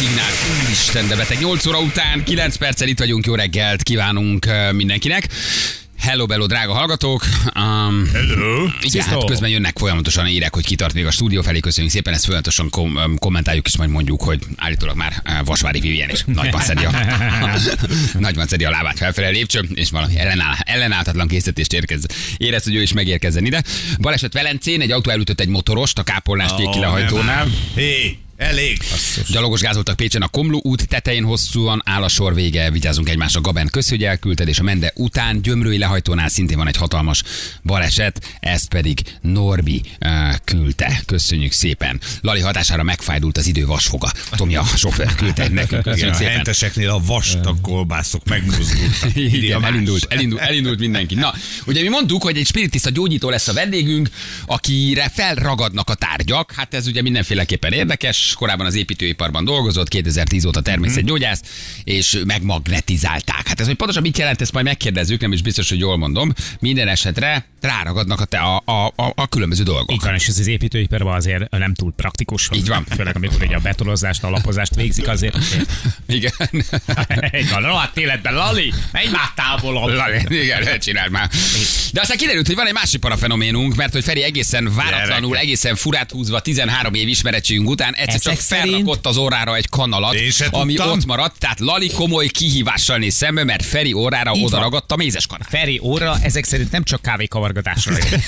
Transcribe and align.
szignált. 0.00 0.64
Úristen, 0.64 1.08
de 1.08 1.16
beteg. 1.16 1.38
8 1.38 1.66
óra 1.66 1.78
után, 1.78 2.24
9 2.24 2.56
perccel 2.56 2.88
itt 2.88 2.98
vagyunk, 2.98 3.26
jó 3.26 3.34
reggelt 3.34 3.82
kívánunk 3.82 4.46
mindenkinek. 4.72 5.28
Hello, 5.98 6.26
bello, 6.26 6.46
drága 6.46 6.72
hallgatók. 6.72 7.24
Um, 7.56 8.10
Hello. 8.12 8.66
igen, 8.80 9.06
hát 9.06 9.24
közben 9.24 9.50
jönnek 9.50 9.78
folyamatosan 9.78 10.26
írek, 10.26 10.54
hogy 10.54 10.64
kitart 10.64 10.94
még 10.94 11.06
a 11.06 11.10
stúdió 11.10 11.42
felé. 11.42 11.58
Köszönjük 11.58 11.92
szépen, 11.92 12.14
ezt 12.14 12.24
folyamatosan 12.24 12.70
kom- 12.70 13.18
kommentáljuk, 13.18 13.66
és 13.66 13.76
majd 13.76 13.90
mondjuk, 13.90 14.22
hogy 14.22 14.40
állítólag 14.56 14.96
már 14.96 15.22
Vasvári 15.44 15.80
Vivien 15.80 16.10
is 16.10 16.24
nagyban 16.26 16.60
szedi 16.60 16.84
a, 16.84 16.90
nagyban 18.18 18.46
szedi 18.46 18.64
a 18.64 18.70
lábát 18.70 18.96
felfelé 18.96 19.26
a 19.26 19.30
lépcső, 19.30 19.68
és 19.74 19.90
valami 19.90 20.18
ellenáll, 20.18 20.54
ellenállhatatlan 20.58 21.28
készítést 21.28 21.72
érkez, 21.72 22.04
érez, 22.36 22.64
hogy 22.64 22.74
ő 22.74 22.82
is 22.82 22.92
megérkezzen 22.92 23.44
ide. 23.44 23.62
Baleset 23.98 24.32
Velencén, 24.32 24.80
egy 24.80 24.90
autó 24.90 25.10
elütött 25.10 25.40
egy 25.40 25.48
motorost 25.48 25.98
a 25.98 26.02
kápolnás 26.02 26.50
kék 26.56 26.68
kilehajtónál. 26.68 27.46
Hé, 27.74 28.18
elég. 28.40 28.78
Gyalogos 29.28 29.60
gázoltak 29.60 29.96
Pécsen 29.96 30.22
a 30.22 30.28
Komló 30.28 30.60
út 30.64 30.88
tetején 30.88 31.24
hosszúan 31.24 31.82
áll 31.84 32.02
a 32.02 32.08
sor 32.08 32.34
vége, 32.34 32.70
vigyázunk 32.70 33.08
egymásra. 33.08 33.40
Gaben 33.40 33.68
kösz, 33.68 33.88
hogy 33.88 34.04
elküldted, 34.04 34.48
és 34.48 34.58
a 34.58 34.62
Mende 34.62 34.92
után 34.94 35.42
Gyömrői 35.42 35.78
lehajtónál 35.78 36.28
szintén 36.28 36.56
van 36.56 36.68
egy 36.68 36.76
hatalmas 36.76 37.22
baleset, 37.62 38.36
ezt 38.40 38.68
pedig 38.68 39.00
Norbi 39.20 39.82
uh, 40.00 40.34
küldte. 40.44 41.02
Köszönjük 41.06 41.52
szépen. 41.52 42.00
Lali 42.20 42.40
hatására 42.40 42.82
megfájdult 42.82 43.38
az 43.38 43.46
idő 43.46 43.66
vasfoga. 43.66 44.12
Tomi 44.30 44.56
a 44.56 44.64
sofőr 44.64 45.14
küldte 45.14 45.48
nekünk. 45.48 45.68
Igen, 45.70 45.82
Köszönjük 45.82 46.14
a 46.14 46.16
szépen. 46.16 46.32
henteseknél 46.32 46.90
a 46.90 47.00
vastag 47.06 47.60
kolbászok 47.60 48.24
megmozdultak. 48.24 49.16
Igen, 49.40 49.64
elindult, 49.64 50.06
elindult, 50.12 50.42
elindult 50.42 50.78
mindenki. 50.78 51.14
Na, 51.14 51.34
ugye 51.66 51.82
mi 51.82 51.88
mondtuk, 51.88 52.22
hogy 52.22 52.36
egy 52.36 52.46
spiritista 52.46 52.90
gyógyító 52.90 53.30
lesz 53.30 53.48
a 53.48 53.52
vendégünk, 53.52 54.10
akire 54.46 55.08
felragadnak 55.14 55.90
a 55.90 55.94
tárgyak. 55.94 56.52
Hát 56.52 56.74
ez 56.74 56.86
ugye 56.86 57.02
mindenféleképpen 57.02 57.72
érdekes. 57.72 58.29
Korábban 58.34 58.66
az 58.66 58.74
építőiparban 58.74 59.44
dolgozott, 59.44 59.88
2010 59.88 60.44
óta 60.44 60.60
természetgyógyász, 60.60 61.42
és 61.84 62.22
megmagnetizálták. 62.26 63.48
Hát 63.48 63.60
ez, 63.60 63.66
hogy 63.66 63.76
pontosan 63.76 64.02
mit 64.02 64.18
jelent, 64.18 64.40
ezt 64.40 64.52
majd 64.52 64.64
megkérdezzük, 64.64 65.20
nem 65.20 65.32
is 65.32 65.42
biztos, 65.42 65.68
hogy 65.68 65.78
jól 65.78 65.96
mondom. 65.96 66.32
Minden 66.60 66.88
esetre 66.88 67.46
ráragadnak 67.60 68.20
a, 68.20 68.24
te, 68.24 68.38
a, 68.38 68.62
a, 68.64 68.86
a, 68.96 69.12
a 69.14 69.26
különböző 69.28 69.62
dolgok. 69.62 69.92
Így 69.92 70.02
van, 70.02 70.14
és 70.14 70.26
ez 70.28 70.38
az 70.38 70.46
építőiparban 70.46 71.14
azért 71.14 71.50
nem 71.50 71.74
túl 71.74 71.92
praktikus. 71.96 72.48
Így 72.52 72.68
van. 72.68 72.84
Főleg 72.96 73.16
amikor 73.16 73.42
ugye 73.42 73.56
a 73.56 73.60
betonozást, 73.60 74.22
a 74.22 74.26
alapozást 74.26 74.74
végzik 74.74 75.08
azért. 75.08 75.36
Igen. 76.06 76.32
Egy 77.30 77.50
van, 77.50 77.62
rohadt 77.62 77.96
életben, 77.98 78.34
Lali, 78.34 78.72
menj 78.92 79.08
már 79.10 79.30
távolabb. 79.34 79.94
Lali, 79.94 80.42
igen, 80.42 80.80
csináld 80.80 81.10
már. 81.10 81.30
De 81.92 82.00
aztán 82.00 82.16
kiderült, 82.16 82.46
hogy 82.46 82.56
van 82.56 82.66
egy 82.66 82.72
másik 82.72 83.00
parafenoménunk, 83.00 83.74
mert 83.74 83.92
hogy 83.92 84.04
Feri 84.04 84.22
egészen 84.22 84.74
váratlanul, 84.74 85.36
egészen 85.36 85.74
furát 85.76 86.10
húzva 86.10 86.40
13 86.40 86.94
év 86.94 87.08
ismeretségünk 87.08 87.68
után 87.68 87.94
egyszer 87.94 88.20
csak 88.20 88.40
szerint- 88.40 88.68
felrakott 88.68 89.06
az 89.06 89.16
órára 89.16 89.56
egy 89.56 89.68
kanalat, 89.68 90.30
se 90.30 90.46
ami 90.50 90.74
tudtam. 90.74 90.92
ott 90.98 91.06
maradt. 91.06 91.38
Tehát 91.38 91.60
Lali 91.60 91.90
komoly 91.90 92.26
kihívással 92.26 92.96
néz 92.98 93.14
szembe, 93.14 93.44
mert 93.44 93.64
Feri 93.64 93.92
órára 93.92 94.32
oda 94.32 94.58
ragadt 94.58 94.92
a 94.92 94.96
mézes 94.96 95.26
kanál. 95.26 95.48
Feri 95.50 95.80
óra 95.82 96.16
ezek 96.22 96.44
szerint 96.44 96.70
nem 96.70 96.82
csak 96.82 97.02
kávékavargatásra 97.02 97.48
jön. 97.54 98.20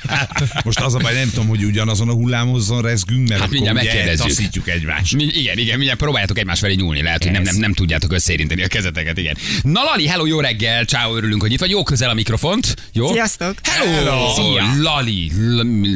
Most 0.64 0.80
az 0.80 0.94
a 0.94 0.98
baj, 0.98 1.14
nem 1.14 1.28
tudom, 1.30 1.48
hogy 1.48 1.64
ugyanazon 1.64 2.08
a 2.08 2.12
hullámozzon 2.12 2.82
rezgünk, 2.82 3.28
mert 3.28 3.40
Hát 3.40 3.50
mindjárt 3.50 3.76
megkérdezzük. 3.76 4.66
egymást. 4.68 5.14
Mi, 5.14 5.24
igen, 5.24 5.58
igen, 5.58 5.76
mindjárt 5.76 5.98
próbáljátok 5.98 6.38
egymás 6.38 6.58
felé 6.58 6.74
nyúlni, 6.74 7.02
lehet, 7.02 7.22
hogy 7.22 7.32
nem, 7.32 7.40
Ez. 7.40 7.46
nem, 7.50 7.56
nem 7.60 7.72
tudjátok 7.72 8.12
összeérinteni 8.12 8.62
a 8.62 8.66
kezeteket, 8.66 9.18
igen. 9.18 9.36
Na 9.62 9.82
Lali, 9.82 10.06
hello, 10.06 10.26
jó 10.26 10.40
reggel, 10.40 10.84
ciao, 10.84 11.16
örülünk, 11.16 11.42
hogy 11.42 11.52
itt 11.52 11.60
vagy, 11.60 11.70
jó 11.70 11.82
közel 11.82 12.10
a 12.10 12.14
mikrofont, 12.14 12.74
jó? 12.92 13.12
Sziasztok! 13.12 13.54
Hello, 13.62 13.92
Hello. 13.92 14.34
Szia. 14.34 14.82
Lali, 14.82 15.30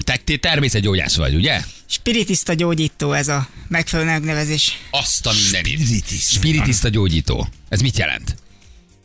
te, 0.00 0.16
te 0.24 0.36
természetgyógyász 0.36 1.16
vagy, 1.16 1.34
ugye? 1.34 1.60
Spiritista 1.86 2.52
gyógyító 2.54 3.12
ez 3.12 3.28
a 3.28 3.48
megfelelő 3.68 4.08
megnevezés. 4.10 4.78
Azt 4.90 5.26
a 5.26 5.32
mindenit. 5.42 5.78
Spiritista. 5.80 6.34
Spiritista 6.36 6.88
gyógyító. 6.88 7.48
Ez 7.68 7.80
mit 7.80 7.98
jelent? 7.98 8.34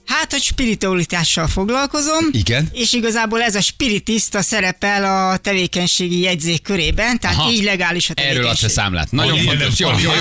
Hát, 0.05 0.31
hogy 0.31 0.41
spiritualitással 0.41 1.47
foglalkozom. 1.47 2.25
Igen. 2.31 2.69
És 2.71 2.93
igazából 2.93 3.41
ez 3.41 3.55
a 3.55 3.61
spiritista 3.61 4.41
szerepel 4.41 5.31
a 5.31 5.37
tevékenységi 5.37 6.19
jegyzék 6.19 6.61
körében, 6.61 7.19
tehát 7.19 7.37
Aha. 7.37 7.51
így 7.51 7.63
legális 7.63 8.09
a 8.09 8.13
Erről 8.15 8.29
adsz 8.29 8.59
tevékenység. 8.59 8.69
a 8.69 8.71
számlát. 8.71 9.11
Nagyon 9.11 9.45
Van 9.45 9.57
fontos. 9.57 9.79
Jó, 9.79 9.89
jó, 9.89 9.97
jó. 9.99 10.11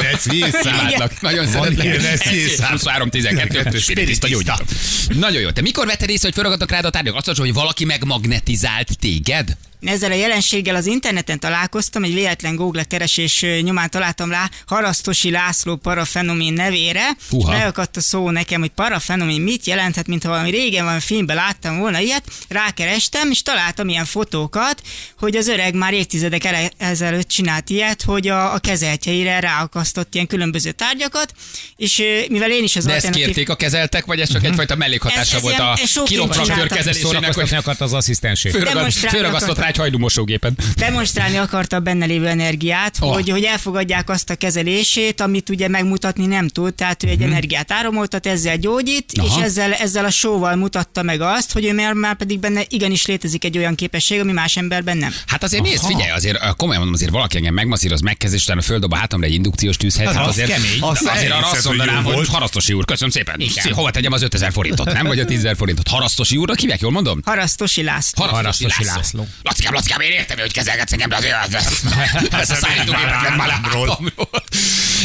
Imádlak. 0.62 1.20
Nagyon 1.20 1.46
szeretlek. 1.46 1.84
ilyen 1.84 2.04
eszélyszám. 2.04 2.70
23 2.70 3.10
12 3.10 3.78
spiritista 3.78 4.28
gyógyító. 4.28 4.52
Nagyon 5.08 5.40
jó. 5.40 5.50
Te 5.50 5.60
mikor 5.60 5.86
vetted 5.86 6.08
észre, 6.08 6.26
hogy 6.26 6.34
felragadtak 6.34 6.70
rád 6.70 6.84
a 6.84 6.90
tárgyak? 6.90 7.14
Azt 7.14 7.26
mondod, 7.26 7.44
hogy 7.44 7.54
valaki 7.54 7.84
megmagnetizált 7.84 8.98
téged? 8.98 9.56
Ezzel 9.84 10.10
a 10.10 10.14
jelenséggel 10.14 10.74
az 10.74 10.86
interneten 10.86 11.40
találkoztam, 11.40 12.04
egy 12.04 12.14
véletlen 12.14 12.56
Google 12.56 12.84
keresés 12.84 13.44
nyomán 13.62 13.90
találtam 13.90 14.30
rá 14.30 14.50
Harasztosi 14.66 15.30
László 15.30 15.76
parafenomén 15.76 16.52
nevére, 16.52 17.02
Húha. 17.30 17.52
és 17.52 17.58
megakadt 17.58 17.96
a 17.96 18.00
szó 18.00 18.30
nekem, 18.30 18.60
hogy 18.60 18.70
parafenomén 18.70 19.40
mit 19.40 19.66
jelenthet, 19.66 20.06
mintha 20.06 20.28
valami 20.28 20.50
régen 20.50 20.84
valami 20.84 21.00
filmben 21.00 21.36
láttam 21.36 21.78
volna 21.78 21.98
ilyet, 21.98 22.22
rákerestem, 22.48 23.30
és 23.30 23.42
találtam 23.42 23.88
ilyen 23.88 24.04
fotókat, 24.04 24.82
hogy 25.18 25.36
az 25.36 25.48
öreg 25.48 25.74
már 25.74 25.92
évtizedek 25.92 26.44
ele- 26.44 26.72
ezelőtt 26.78 27.28
csinált 27.28 27.70
ilyet, 27.70 28.02
hogy 28.02 28.28
a, 28.28 28.54
a 28.54 28.58
kezeltjeire 28.58 29.40
ráakasztott 29.40 30.14
ilyen 30.14 30.26
különböző 30.26 30.72
tárgyakat, 30.72 31.32
és 31.76 32.02
mivel 32.28 32.50
én 32.50 32.64
is 32.64 32.76
az 32.76 32.84
De 32.84 32.90
ezt 32.90 33.04
alternatív... 33.04 33.24
kérték 33.34 33.48
a 33.48 33.56
kezeltek, 33.56 34.04
vagy 34.04 34.20
ez 34.20 34.32
csak 34.32 34.44
egyfajta 34.44 34.76
mellékhatása 34.76 35.20
Ez- 35.20 35.32
ez 35.32 35.42
volt 35.42 35.54
ilyen- 35.54 35.68
a 35.94 36.02
kiropraktőr 36.04 36.68
kezelésének, 36.68 37.34
hogy 37.34 37.54
akart 37.54 37.80
az 37.80 37.92
asszisztensét. 37.92 38.52
fölragasztott 39.08 39.58
rá 39.58 39.70
egy 39.72 39.78
hajdúmosógépet. 39.78 40.52
demonstrálni 40.76 41.36
akarta 41.36 41.76
a 41.76 41.80
benne 41.80 42.04
lévő 42.06 42.26
energiát, 42.26 42.96
Oh. 43.00 43.14
hogy, 43.14 43.28
hogy 43.30 43.42
elfogadják 43.44 44.10
azt 44.10 44.30
a 44.30 44.34
kezelését, 44.34 45.20
amit 45.20 45.48
ugye 45.48 45.68
megmutatni 45.68 46.26
nem 46.26 46.48
tud, 46.48 46.74
tehát 46.74 47.02
ő 47.02 47.08
egy 47.08 47.22
energiát 47.22 47.72
áramoltat, 47.72 48.26
ezzel 48.26 48.56
gyógyít. 48.56 49.12
Aha. 49.18 49.38
és 49.38 49.44
ezzel, 49.44 49.72
ezzel 49.72 50.04
a 50.04 50.10
showval 50.10 50.56
mutatta 50.56 51.02
meg 51.02 51.20
azt, 51.20 51.52
hogy 51.52 51.64
ő 51.64 51.72
már, 51.72 51.92
már 51.92 52.16
pedig 52.16 52.38
benne 52.38 52.62
igenis 52.68 53.06
létezik 53.06 53.44
egy 53.44 53.58
olyan 53.58 53.74
képesség, 53.74 54.20
ami 54.20 54.32
más 54.32 54.56
emberben 54.56 54.96
nem. 54.96 55.14
Hát 55.26 55.42
azért 55.42 55.62
nézd, 55.62 55.84
figyelj, 55.84 56.10
azért 56.10 56.36
ö, 56.42 56.50
komolyan 56.56 56.80
mondom, 56.80 56.94
azért 56.94 57.10
valaki 57.10 57.36
engem 57.36 57.54
megmasszíroz, 57.54 58.00
megkezd, 58.00 58.34
és 58.34 58.42
utána 58.42 58.60
földob 58.62 58.92
a 58.92 58.96
hátamra 58.96 59.26
egy 59.26 59.34
indukciós 59.34 59.76
tűzhet. 59.76 60.06
Hát 60.12 60.22
az 60.22 60.28
azért, 60.28 60.48
kemény. 60.48 60.78
Azt 60.80 61.02
Azt 61.02 61.16
azért 61.16 61.32
arra 61.32 61.46
azt 61.50 61.66
hogy 61.66 61.76
mondanám, 61.76 62.04
hogy 62.04 62.28
harasztosi 62.28 62.72
úr, 62.72 62.84
köszönöm 62.84 63.10
szépen. 63.10 63.40
Igen. 63.40 63.72
Hova 63.72 63.90
tegyem 63.90 64.12
az 64.12 64.22
5000 64.22 64.52
forintot, 64.52 64.92
nem? 64.92 65.06
Vagy 65.06 65.18
a 65.20 65.24
10 65.24 65.48
forintot. 65.56 65.88
Harasztosi 65.88 66.36
úrra 66.36 66.54
hívják, 66.54 66.80
jól 66.80 66.90
mondom? 66.90 67.20
Harasztosi 67.24 67.82
László. 67.82 68.24
Harasztosi 68.24 68.70
Harasztosi 68.70 68.84
László. 68.84 69.20
László. 69.20 69.26
Lackám, 69.70 69.74
lackám, 69.74 70.00
én 70.00 70.10
értem, 70.10 70.38
hogy 70.38 70.52
kezelgetsz 70.52 70.92
engem, 70.92 71.08
de 71.08 71.16
azért 71.16 71.34
ezt 72.32 72.50
a 72.50 72.54
szállítógépet 72.54 73.36
már 73.36 73.48
láttam. 73.48 74.06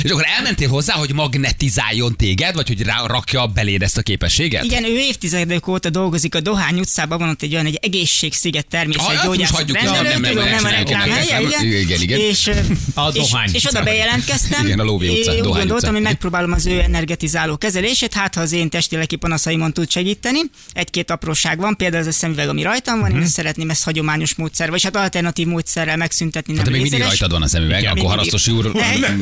És 0.04 0.10
akkor 0.12 0.26
elmentél 0.38 0.70
hozzá, 0.70 0.94
hogy 0.94 1.14
magnetizáljon 1.14 2.16
téged, 2.16 2.56
vagy 2.56 2.68
hogy 2.68 2.82
rá, 2.82 3.06
rakja 3.06 3.46
beléd 3.46 3.82
ezt 3.82 3.98
a 3.98 4.02
képességet? 4.02 4.64
Igen, 4.64 4.84
ő 4.84 4.98
évtizedek 4.98 5.68
óta 5.68 5.90
dolgozik 5.90 6.36
a 6.36 6.40
Dohány 6.40 6.80
utcában, 6.80 7.18
van 7.18 7.30
ott 7.30 7.42
egy 7.42 7.54
olyan 7.54 7.66
egy 7.66 7.80
egészségsziget 7.82 8.66
Ah, 8.66 8.70
természetgyógyászat 8.70 9.56
hagyjuk, 9.56 9.78
rendelő, 9.78 10.10
nem, 10.10 10.22
nem, 10.22 10.32
tudom, 10.32 10.44
nem, 10.44 10.54
nem 10.54 10.66
a 10.66 10.70
nem, 10.70 10.78
reklám 10.80 11.08
nem, 11.10 11.18
helye, 11.18 11.40
nem, 11.40 11.48
igen. 11.48 11.80
igen, 11.80 12.02
igen. 12.02 12.20
És, 12.20 12.48
A 12.94 13.08
és, 13.08 13.14
Dohány 13.14 13.50
és 13.54 13.66
oda 13.66 13.80
utca. 13.80 13.84
bejelentkeztem. 13.84 14.66
Igen, 14.66 14.80
a 14.80 14.84
Lóvé 14.84 15.10
úgy 15.10 15.24
Dohány 15.24 15.42
gondoltam, 15.42 15.94
hogy 15.94 16.02
megpróbálom 16.02 16.52
az 16.52 16.66
ő 16.66 16.80
energetizáló 16.80 17.58
kezelését, 17.58 18.14
hát 18.14 18.36
ha 18.36 18.42
az 18.42 18.52
én 18.52 18.70
testi 18.70 18.96
lelki 18.96 19.16
panaszaimon 19.16 19.74
tud 19.74 19.92
segíteni. 19.92 20.40
Egy-két 20.74 21.12
apróság 21.12 21.60
van, 21.60 21.76
például 21.76 22.02
ez 22.02 22.08
a 22.08 22.12
szemüveg, 22.12 22.50
ami 22.50 22.62
rajtam 22.62 23.00
van, 23.00 23.12
én 23.12 23.28
szeretném 23.28 23.70
ezt 23.70 23.84
hagyományos 23.84 24.36
módszer, 24.48 24.70
vagy 24.70 24.84
hát 24.84 24.96
alternatív 24.96 25.48
módszerrel 25.48 25.98
megszüntetni. 25.98 26.56
Hát 26.56 26.64
nem 26.64 26.74
de 26.74 26.80
még 26.80 26.90
mindig 26.90 27.08
rajtad 27.08 27.32
van 27.32 27.42
a 27.42 27.48
szemüveg, 27.48 27.80
Igen, 27.80 27.92
akkor 27.92 28.02
mindig. 28.04 28.18
harasztosi 28.18 28.52
úr 28.52 28.72
Ne, 28.74 28.98
nem, 28.98 29.22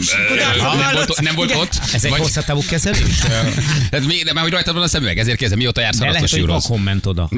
volt, 0.93 1.21
nem 1.21 1.35
volt 1.35 1.49
Igen. 1.49 1.61
ott? 1.61 1.73
Ez 1.93 2.03
egy 2.03 2.11
hosszatávú 2.11 2.63
kezelés? 2.69 3.01
Még, 4.07 4.23
de 4.23 4.33
már 4.33 4.43
hogy 4.43 4.51
rajtad 4.51 4.73
van 4.73 4.83
a 4.83 4.87
szemüveg, 4.87 5.17
ezért 5.17 5.37
kérdezem, 5.37 5.57
mióta 5.57 5.81
jársz 5.81 5.97
van 5.97 6.41
úrhoz? 6.41 6.65
komment 6.65 7.05
oda. 7.05 7.29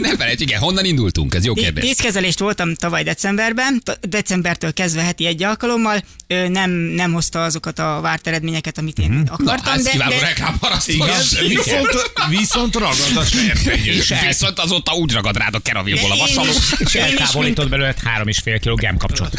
Ne 0.00 0.16
felejtsd, 0.16 0.40
igen, 0.40 0.60
honnan 0.60 0.84
indultunk? 0.84 1.34
Ez 1.34 1.44
jó 1.44 1.54
kérdés. 1.54 1.84
Vízkezelést 1.84 2.38
voltam 2.38 2.74
tavaly 2.74 3.02
decemberben, 3.02 3.82
decembertől 4.00 4.72
kezdve 4.72 5.02
heti 5.02 5.26
egy 5.26 5.42
alkalommal, 5.42 6.02
nem, 6.48 6.70
nem 6.70 7.12
hozta 7.12 7.44
azokat 7.44 7.78
a 7.78 7.98
várt 8.02 8.26
eredményeket, 8.26 8.78
amit 8.78 8.98
én 8.98 9.10
Na, 9.10 9.32
akartam, 9.32 9.74
ez 9.74 9.82
de, 9.82 9.90
kiváló 9.90 10.18
de, 10.18 10.20
reklám 10.20 10.58
viszont, 11.48 12.12
viszont 12.28 12.74
ragad 12.74 13.16
a 13.16 13.24
serpenyő. 13.24 14.02
Viszont 14.26 14.58
azóta 14.58 14.92
úgy 14.94 15.12
ragad 15.12 15.36
rád 15.36 15.54
a 15.54 15.58
keravilból 15.58 16.12
a 16.12 16.16
vasaló. 16.16 16.52
És 16.78 16.94
Én 16.94 17.04
is, 17.04 17.10
eltávolított 17.10 17.68
belőle 17.68 17.94
három 18.04 18.28
és 18.28 18.38
fél 18.42 18.58
kiló 18.58 18.74
gemkapcsot. 18.74 19.34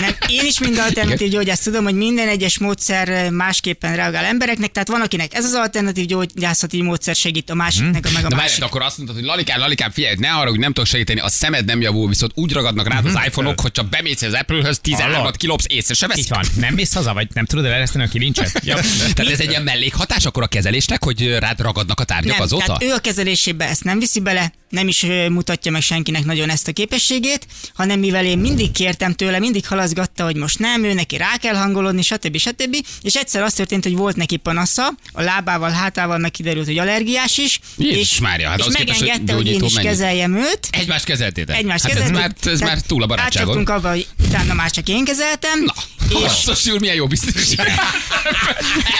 Nem, 0.00 0.14
én 0.28 0.44
is 0.44 0.58
mind 0.58 0.78
alternatív 0.78 1.30
gyógyász 1.30 1.60
tudom, 1.60 1.84
hogy 1.84 1.94
minden 1.94 2.28
egyes 2.28 2.58
módszer 2.58 3.30
másképpen 3.30 3.96
reagál 3.96 4.24
embereknek, 4.24 4.72
tehát 4.72 4.88
van, 4.88 5.00
akinek 5.00 5.34
ez 5.34 5.44
az 5.44 5.52
alternatív 5.54 6.06
gyógyászati 6.06 6.82
módszer 6.82 7.14
segít, 7.14 7.50
a 7.50 7.54
másiknek 7.54 8.06
a 8.06 8.10
meg 8.12 8.24
a 8.24 8.28
De 8.28 8.36
másik. 8.36 8.62
akkor 8.64 8.82
azt 8.82 8.96
mondtad, 8.96 9.18
hogy 9.18 9.26
Lalikám, 9.26 9.58
Lalikám, 9.58 9.90
figyelj, 9.90 10.14
ne 10.18 10.30
arra, 10.32 10.50
hogy 10.50 10.58
nem 10.58 10.72
tudok 10.72 10.88
segíteni, 10.88 11.20
a 11.20 11.28
szemed 11.28 11.64
nem 11.64 11.80
javul, 11.80 12.08
viszont 12.08 12.32
úgy 12.34 12.52
ragadnak 12.52 12.88
rád 12.88 13.06
az 13.06 13.18
iPhone-ok, 13.26 13.60
hogy 13.60 13.72
csak 13.72 13.88
bemész 13.88 14.22
az 14.22 14.32
Apple-höz, 14.32 14.80
13-at 14.84 14.98
Hallod? 15.14 15.36
kilopsz, 15.36 15.64
észre 15.68 15.94
se 15.94 16.06
Így 16.06 16.12
veszik. 16.12 16.28
van. 16.34 16.44
Nem 16.64 16.74
mész 16.74 16.94
haza, 16.94 17.12
vagy 17.12 17.28
nem 17.34 17.44
tudod 17.44 17.64
elereszteni 17.64 18.04
a 18.04 18.08
kilincset? 18.08 18.60
Ja. 18.64 18.74
Tehát 19.14 19.32
ez 19.32 19.40
egy 19.40 19.48
ilyen 19.50 19.62
mellékhatás 19.62 20.24
akkor 20.24 20.42
a 20.42 20.46
kezelésnek, 20.46 21.04
hogy 21.04 21.36
rád 21.38 21.60
ragadnak 21.60 22.00
a 22.00 22.04
tárgyak 22.04 22.32
Nem, 22.34 22.42
azóta? 22.42 22.64
tehát 22.64 22.82
ő 22.82 22.92
a 22.92 22.98
kezelésébe 22.98 23.68
ezt 23.68 23.84
nem 23.84 23.98
viszi 23.98 24.20
bele, 24.20 24.52
nem 24.68 24.88
is 24.88 25.06
mutatja 25.28 25.70
meg 25.70 25.82
senkinek 25.82 26.24
nagyon 26.24 26.50
ezt 26.56 26.68
a 26.68 26.72
képességét, 26.72 27.46
hanem 27.74 27.98
mivel 27.98 28.24
én 28.24 28.38
mindig 28.38 28.70
kértem 28.72 29.12
tőle, 29.14 29.38
mindig 29.38 29.66
halaszgattam, 29.66 30.14
megengedte, 30.16 30.22
hogy 30.22 30.36
most 30.36 30.58
nem, 30.58 30.84
ő 30.84 30.94
neki 30.94 31.16
rá 31.16 31.36
kell 31.36 31.54
hangolódni, 31.54 32.02
stb. 32.02 32.36
stb. 32.36 32.76
És 33.02 33.14
egyszer 33.14 33.42
az 33.42 33.52
történt, 33.52 33.84
hogy 33.84 33.96
volt 33.96 34.16
neki 34.16 34.36
panasza, 34.36 34.92
a 35.12 35.22
lábával, 35.22 35.70
hátával 35.70 36.18
megkiderült, 36.18 36.66
hogy 36.66 36.78
allergiás 36.78 37.38
is, 37.38 37.60
Jézus 37.76 38.12
és, 38.12 38.20
Mária, 38.20 38.48
hát 38.48 38.58
és 38.58 38.62
ahhoz 38.62 38.74
képest, 38.74 38.98
hogy 38.98 39.08
megengedte, 39.08 39.34
hogy 39.34 39.46
én 39.46 39.62
is 39.62 39.74
mennyi? 39.74 39.86
kezeljem 39.86 40.36
őt. 40.36 40.68
Egymást 40.70 41.04
kezeltétek? 41.04 41.56
Egymást 41.56 41.82
hát 41.84 41.92
kezeltük. 41.92 42.16
ez 42.16 42.22
már, 42.22 42.52
ez 42.52 42.60
már 42.60 42.80
túl 42.80 43.02
a 43.02 43.06
barátságon. 43.06 43.48
Átcsaptunk 43.48 43.68
abba, 43.68 43.88
hogy 43.88 44.06
utána 44.26 44.54
már 44.54 44.70
csak 44.70 44.88
én 44.88 45.04
kezeltem. 45.04 45.64
Na, 45.64 45.74
Basszus, 46.12 46.66
úr, 46.66 46.80
milyen 46.80 46.94
jó 46.94 47.06
biztonság. 47.06 47.72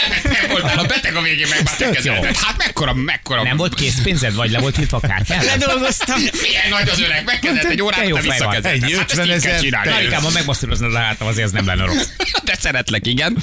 Elmentem 0.02 0.50
voltál 0.50 0.78
a 0.78 0.84
beteg 0.86 1.16
a 1.16 1.22
végén 1.22 1.46
meg 1.48 1.62
már 1.64 1.76
te 1.76 1.84
tök 1.84 1.94
kezelted. 1.94 2.36
Hát 2.36 2.56
mekkora, 2.56 2.94
mekkora. 2.94 3.42
Nem 3.42 3.56
volt 3.56 3.74
készpénzed, 3.74 4.34
vagy 4.34 4.50
le 4.50 4.58
volt 4.58 4.78
írtva 4.78 4.96
a 4.96 5.06
kártyára? 5.06 5.44
ledolgoztam. 5.44 6.20
Milyen 6.20 6.68
nagy 6.70 6.88
az 6.88 7.00
öreg, 7.00 7.24
megkezdett 7.24 7.64
egy 7.64 7.76
Te 7.76 7.82
órát, 7.82 8.08
jó 8.08 8.14
de 8.14 8.20
visszakezdett. 8.20 8.72
Egy 8.72 8.82
Hát 8.82 9.10
ezt 9.10 9.18
50 9.18 9.64
így 9.64 9.70
kell 9.70 9.92
ezer 9.92 10.22
ha 10.22 10.30
megmozduloznád 10.30 10.94
a 10.94 10.98
hátam, 10.98 11.26
azért 11.26 11.46
ez 11.46 11.52
nem 11.52 11.66
lenne 11.66 11.84
rossz. 11.84 12.06
De 12.44 12.56
szeretlek, 12.60 13.06
igen. 13.06 13.36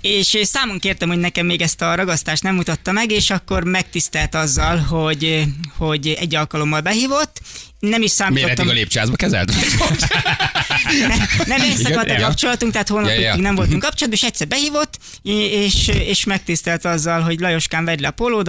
És 0.00 0.38
számon 0.42 0.78
kértem, 0.78 1.08
hogy 1.08 1.18
nekem 1.18 1.46
még 1.46 1.62
ezt 1.62 1.82
a 1.82 1.94
ragasztást 1.94 2.42
nem 2.42 2.54
mutatta 2.54 2.92
meg, 2.92 3.10
és 3.10 3.30
akkor 3.30 3.64
megtisztelt 3.64 4.34
azzal, 4.34 4.78
hogy, 4.78 5.44
hogy 5.76 6.08
egy 6.08 6.34
alkalommal 6.34 6.80
behívott. 6.80 7.40
Nem 7.78 8.02
is 8.02 8.12
Miért 8.16 8.20
eddig 8.20 8.36
számítottam, 8.38 8.68
a 8.68 8.72
lépcsőházba 8.72 9.16
kezelt? 9.16 9.52
nem 11.44 11.62
éjszakadt 11.62 12.08
a 12.08 12.12
Igen. 12.12 12.20
kapcsolatunk, 12.20 12.72
tehát 12.72 12.88
hónapokig 12.88 13.20
Ja, 13.20 13.26
ja. 13.26 13.36
nem 13.36 13.54
voltunk 13.54 13.82
kapcsolatban, 13.82 14.20
és 14.22 14.28
egyszer 14.28 14.48
behívott, 14.48 14.98
és, 15.22 15.88
és 15.88 16.24
megtisztelt 16.24 16.84
azzal, 16.84 17.20
hogy 17.20 17.40
Lajoskán, 17.40 17.84
vedd 17.84 18.00
le 18.00 18.08
a 18.08 18.14
volna. 18.16 18.44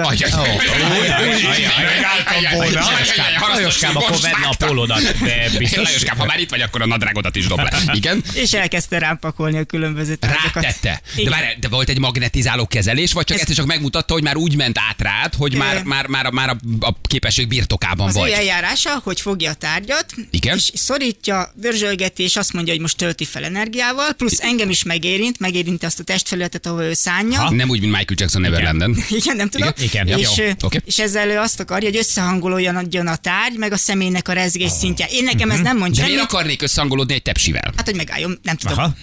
Lajoskám, 3.53 3.95
akkor 3.97 4.19
vedd 4.21 4.41
le 4.41 4.47
a 4.47 4.65
pólódat, 4.65 5.01
de 5.01 5.49
biztos. 5.57 5.83
Lajoskám, 5.83 6.17
ha 6.17 6.25
már 6.25 6.39
itt 6.39 6.49
vagy, 6.49 6.61
akkor 6.61 6.81
a 6.81 6.85
nadrágodat 6.85 7.35
is 7.35 7.47
dob 7.47 7.59
le. 7.59 7.69
Igen? 7.93 8.23
És 8.33 8.53
elkezdte 8.53 8.97
rám 8.99 9.19
pakolni 9.19 9.57
a 9.57 9.63
különböző 9.63 10.15
tárgyakat. 10.15 10.63
Rátette. 10.63 11.01
De, 11.15 11.29
Igen. 11.37 11.47
várj, 11.49 11.59
de 11.59 11.67
volt 11.67 11.89
egy 11.89 11.99
magnetizáló 11.99 12.67
kezelés, 12.67 13.13
vagy 13.13 13.23
csak 13.25 13.35
Ez- 13.35 13.41
egyszer 13.41 13.55
csak 13.57 13.65
megmutatta, 13.65 14.13
hogy 14.13 14.23
már 14.23 14.35
úgy 14.37 14.55
ment 14.55 14.77
át 14.89 15.01
rád, 15.01 15.33
hogy 15.33 15.55
már, 15.55 15.75
Ö- 15.75 15.83
már, 15.83 16.07
már, 16.07 16.31
már 16.31 16.49
a, 16.49 16.57
a 16.79 16.93
képesség 17.01 17.47
birtokában 17.47 18.07
Az 18.07 18.13
vagy. 18.13 18.29
ő 18.29 18.33
eljárása, 18.33 18.99
hogy 19.03 19.21
fogja 19.21 19.49
a 19.49 19.53
tárgyat, 19.53 20.05
Igen? 20.31 20.55
és 20.57 20.71
szorítja, 20.73 21.51
dörzsölgeti, 21.55 22.23
és 22.23 22.35
azt 22.35 22.53
mondja, 22.53 22.73
hogy 22.73 22.81
most 22.81 22.97
tölti 22.97 23.25
fel 23.25 23.43
energiával, 23.43 24.13
plusz 24.13 24.39
engem 24.41 24.69
is 24.69 24.83
megérint, 24.83 25.39
megérinti 25.39 25.85
azt 25.85 25.99
a 25.99 26.03
testfelületet, 26.03 26.65
ahol 26.65 26.81
ő 26.83 26.93
szánja. 26.93 27.39
Ha? 27.39 27.51
Nem 27.53 27.69
úgy, 27.69 27.79
mint 27.79 27.91
Michael 27.91 28.15
Jackson 28.19 28.41
Neverlanden. 28.41 28.97
Igen, 29.21 29.35
nem 29.35 29.49
tudom. 29.49 29.69
Igen, 29.81 30.07
igen, 30.07 30.19
és, 30.19 30.29
jó. 30.37 30.45
Oké. 30.61 30.79
és 30.85 30.99
ezzel 30.99 31.29
ő 31.29 31.37
azt 31.37 31.59
akarja, 31.59 31.89
hogy 31.89 31.97
összehangolódjon 31.97 33.07
a 33.07 33.15
tárgy, 33.15 33.57
meg 33.57 33.71
a 33.71 33.77
személynek 33.77 34.27
a 34.27 34.33
rezgés 34.33 34.71
szintje. 34.71 35.05
Én 35.11 35.23
nekem 35.23 35.51
ez 35.51 35.59
nem 35.59 35.77
mond 35.77 35.95
De 35.95 36.05
miért 36.05 36.21
akarnék 36.21 36.61
összehangolódni 36.61 37.13
egy 37.13 37.21
tepsivel? 37.21 37.73
Hát, 37.75 37.85
hogy 37.85 37.95
megálljon, 37.95 38.39
nem 38.43 38.55
tudom. 38.55 38.77
Aha. 38.77 38.93